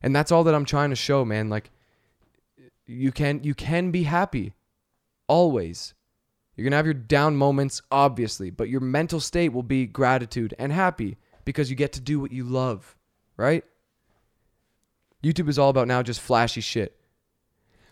[0.01, 1.49] And that's all that I'm trying to show, man.
[1.49, 1.72] Like,
[2.91, 4.53] you can you can be happy.
[5.27, 5.93] Always.
[6.55, 10.53] You're going to have your down moments obviously but your mental state will be gratitude
[10.59, 12.95] and happy because you get to do what you love
[13.37, 13.63] right?
[15.23, 16.99] Youtube is all about now just flashy shit.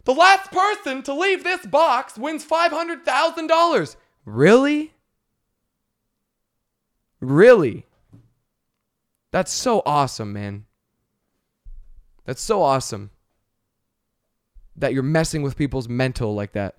[0.03, 3.95] The last person to leave this box wins $500000
[4.25, 4.93] really?
[7.19, 7.85] Really?
[9.31, 10.65] That's so awesome man.
[12.25, 13.11] That's so awesome
[14.79, 16.75] that you're messing with people's mental like that.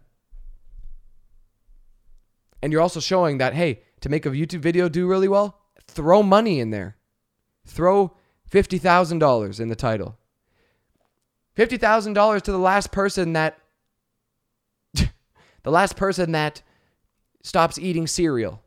[2.63, 6.23] And you're also showing that, hey, to make a YouTube video do really well, throw
[6.23, 6.97] money in there.
[7.67, 8.17] Throw
[8.51, 10.19] $50,000 in the title.
[11.57, 13.59] $50,000 to the last person that
[14.95, 15.11] the
[15.71, 16.63] last person that
[17.43, 18.63] stops eating cereal.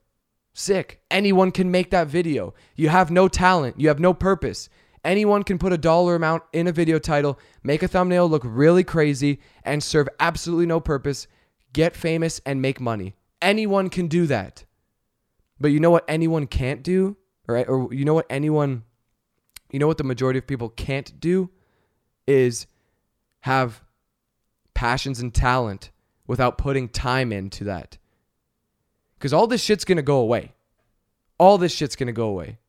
[0.54, 1.02] Sick.
[1.10, 2.54] Anyone can make that video.
[2.76, 4.70] You have no talent, you have no purpose.
[5.04, 8.84] Anyone can put a dollar amount in a video title, make a thumbnail look really
[8.84, 11.28] crazy, and serve absolutely no purpose,
[11.74, 13.14] get famous, and make money.
[13.41, 14.64] Anyone can do that.
[15.60, 17.18] But you know what anyone can't do?
[17.47, 17.68] Right?
[17.68, 18.84] Or you know what anyone,
[19.72, 21.49] you know what the majority of people can't do?
[22.26, 22.68] Is
[23.41, 23.84] have
[24.74, 25.91] passions and talent
[26.28, 27.97] without putting time into that.
[29.18, 30.54] Because all this shit's gonna go away.
[31.38, 32.60] All this shit's gonna go away.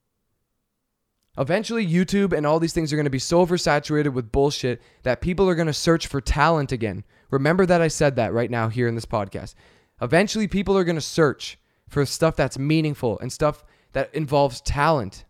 [1.36, 5.20] Eventually, YouTube and all these things are going to be so oversaturated with bullshit that
[5.20, 7.04] people are going to search for talent again.
[7.30, 9.54] Remember that I said that right now here in this podcast.
[10.00, 11.58] Eventually, people are going to search
[11.88, 15.24] for stuff that's meaningful and stuff that involves talent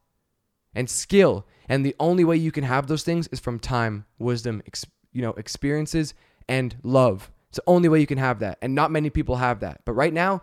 [0.75, 1.47] and skill.
[1.69, 5.23] And the only way you can have those things is from time, wisdom, ex- you
[5.23, 6.13] know, experiences,
[6.49, 7.31] and love.
[7.49, 8.59] It's the only way you can have that.
[8.61, 9.81] And not many people have that.
[9.85, 10.43] But right now,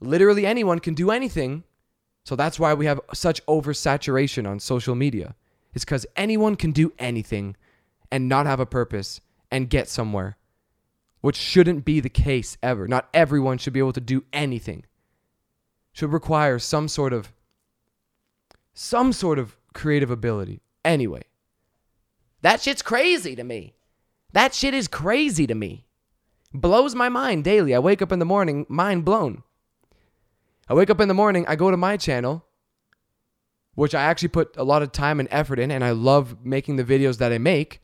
[0.00, 1.64] literally anyone can do anything
[2.24, 5.34] so that's why we have such oversaturation on social media.
[5.74, 7.56] It's because anyone can do anything
[8.10, 9.20] and not have a purpose
[9.50, 10.36] and get somewhere,
[11.20, 12.86] which shouldn't be the case ever.
[12.86, 14.84] Not everyone should be able to do anything.
[15.92, 17.32] Should require some sort of
[18.74, 20.62] some sort of creative ability.
[20.84, 21.22] Anyway,
[22.40, 23.74] that shit's crazy to me.
[24.32, 25.84] That shit is crazy to me.
[26.54, 27.74] Blows my mind daily.
[27.74, 29.42] I wake up in the morning, mind blown.
[30.72, 32.46] I wake up in the morning, I go to my channel,
[33.74, 36.76] which I actually put a lot of time and effort in, and I love making
[36.76, 37.82] the videos that I make,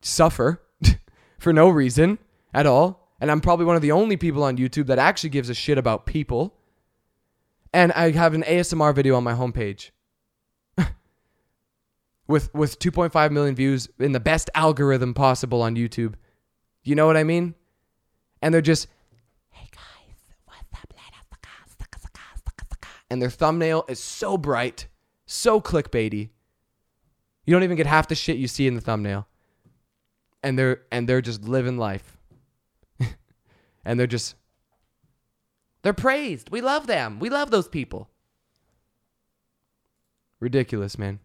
[0.00, 0.62] suffer
[1.38, 2.18] for no reason
[2.54, 3.12] at all.
[3.20, 5.76] And I'm probably one of the only people on YouTube that actually gives a shit
[5.76, 6.54] about people.
[7.74, 9.90] And I have an ASMR video on my homepage
[12.26, 16.14] with with 2.5 million views in the best algorithm possible on YouTube.
[16.84, 17.54] You know what I mean?
[18.40, 18.88] And they're just
[23.10, 24.86] and their thumbnail is so bright,
[25.26, 26.30] so clickbaity.
[27.44, 29.26] You don't even get half the shit you see in the thumbnail.
[30.42, 32.18] And they're and they're just living life.
[33.84, 34.34] and they're just
[35.82, 36.50] they're praised.
[36.50, 37.18] We love them.
[37.18, 38.08] We love those people.
[40.40, 41.20] Ridiculous, man.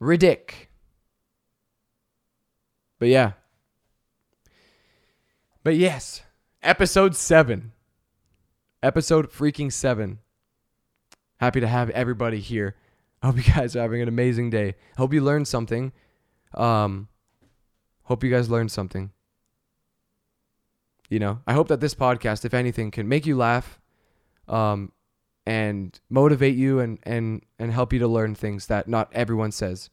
[0.00, 0.68] Ridic.
[2.98, 3.32] But yeah.
[5.64, 6.22] But yes,
[6.62, 7.72] episode 7
[8.82, 10.18] episode freaking seven.
[11.38, 12.76] Happy to have everybody here.
[13.22, 14.74] I hope you guys are having an amazing day.
[14.96, 15.92] Hope you learned something.
[16.54, 17.08] Um,
[18.04, 19.10] hope you guys learned something.
[21.08, 23.78] You know, I hope that this podcast, if anything, can make you laugh,
[24.48, 24.92] um,
[25.44, 29.90] and motivate you and and and help you to learn things that not everyone says.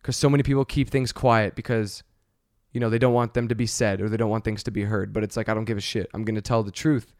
[0.00, 2.02] Because so many people keep things quiet because,
[2.72, 4.70] you know, they don't want them to be said or they don't want things to
[4.70, 5.12] be heard.
[5.12, 6.08] But it's like I don't give a shit.
[6.14, 7.12] I'm gonna tell the truth,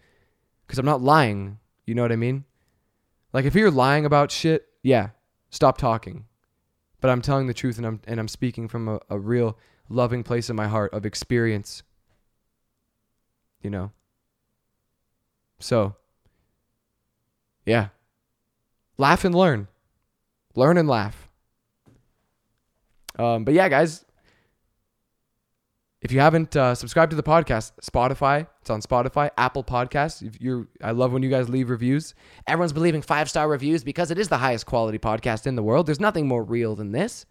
[0.68, 1.58] because I'm not lying.
[1.86, 2.44] You know what I mean?
[3.32, 5.10] Like if you're lying about shit, yeah,
[5.48, 6.26] stop talking.
[7.00, 9.58] But I'm telling the truth and I'm and I'm speaking from a, a real
[9.88, 11.82] loving place in my heart of experience.
[13.62, 13.92] You know.
[15.58, 15.96] So
[17.64, 17.88] yeah.
[18.98, 19.68] Laugh and learn.
[20.54, 21.28] Learn and laugh.
[23.18, 24.04] Um, but yeah, guys,
[26.00, 30.22] if you haven't uh, subscribed to the podcast, Spotify, it's on Spotify, Apple Podcasts.
[30.22, 32.14] If you're, I love when you guys leave reviews.
[32.46, 35.86] Everyone's believing five star reviews because it is the highest quality podcast in the world.
[35.86, 37.26] There's nothing more real than this.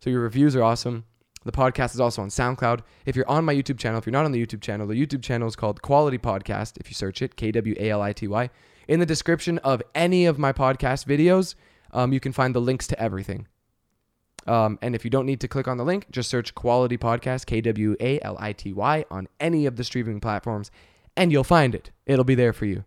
[0.00, 1.04] So your reviews are awesome.
[1.44, 2.80] The podcast is also on SoundCloud.
[3.06, 5.22] If you're on my YouTube channel, if you're not on the YouTube channel, the YouTube
[5.22, 6.78] channel is called Kwality Podcast.
[6.78, 8.50] If you search it, K W A L I T Y.
[8.88, 11.54] In the description of any of my podcast videos,
[11.92, 13.46] um, you can find the links to everything.
[14.46, 17.46] Um, and if you don't need to click on the link, just search Kwality Podcast,
[17.46, 20.70] K W A L I T Y, on any of the streaming platforms,
[21.16, 21.90] and you'll find it.
[22.06, 22.84] It'll be there for you.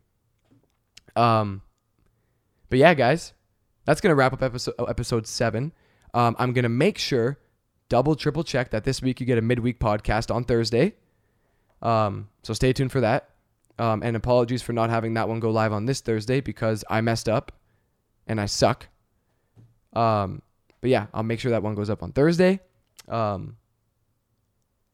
[1.15, 1.63] Um,
[2.69, 3.33] but yeah, guys,
[3.85, 5.73] that's gonna wrap up episode episode seven.
[6.13, 7.39] Um, I'm gonna make sure,
[7.89, 10.93] double triple check that this week you get a midweek podcast on Thursday.
[11.81, 13.29] Um, so stay tuned for that.
[13.79, 17.01] Um, and apologies for not having that one go live on this Thursday because I
[17.01, 17.51] messed up
[18.25, 18.87] and I suck.
[19.93, 20.41] Um,
[20.87, 22.61] but yeah, I'll make sure that one goes up on Thursday.
[23.09, 23.57] Um,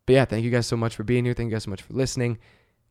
[0.08, 1.36] but yeah, thank you guys so much for being here.
[1.36, 2.40] Thank you guys so much for listening.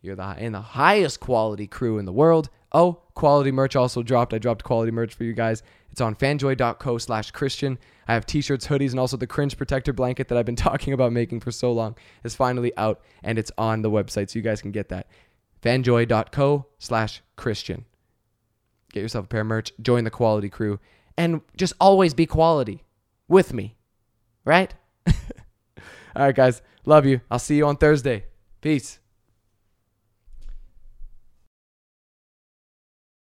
[0.03, 2.49] You're the in the highest quality crew in the world.
[2.71, 4.33] Oh, quality merch also dropped.
[4.33, 5.65] I dropped quality merch for you guys.
[5.91, 7.77] It's on fanjoy.co slash Christian.
[8.07, 11.13] I have t-shirts, hoodies, and also the cringe protector blanket that I've been talking about
[11.13, 14.31] making for so long is finally out and it's on the website.
[14.31, 15.09] So you guys can get that.
[15.61, 17.85] Fanjoy.co slash Christian.
[18.93, 20.79] Get yourself a pair of merch, join the quality crew,
[21.19, 22.85] And just always be quality
[23.33, 23.75] with me,
[24.45, 24.73] right?
[25.09, 25.15] All
[26.15, 26.63] right, guys.
[26.85, 27.23] Love you.
[27.31, 28.27] I'll see you on Thursday.
[28.61, 29.01] Peace.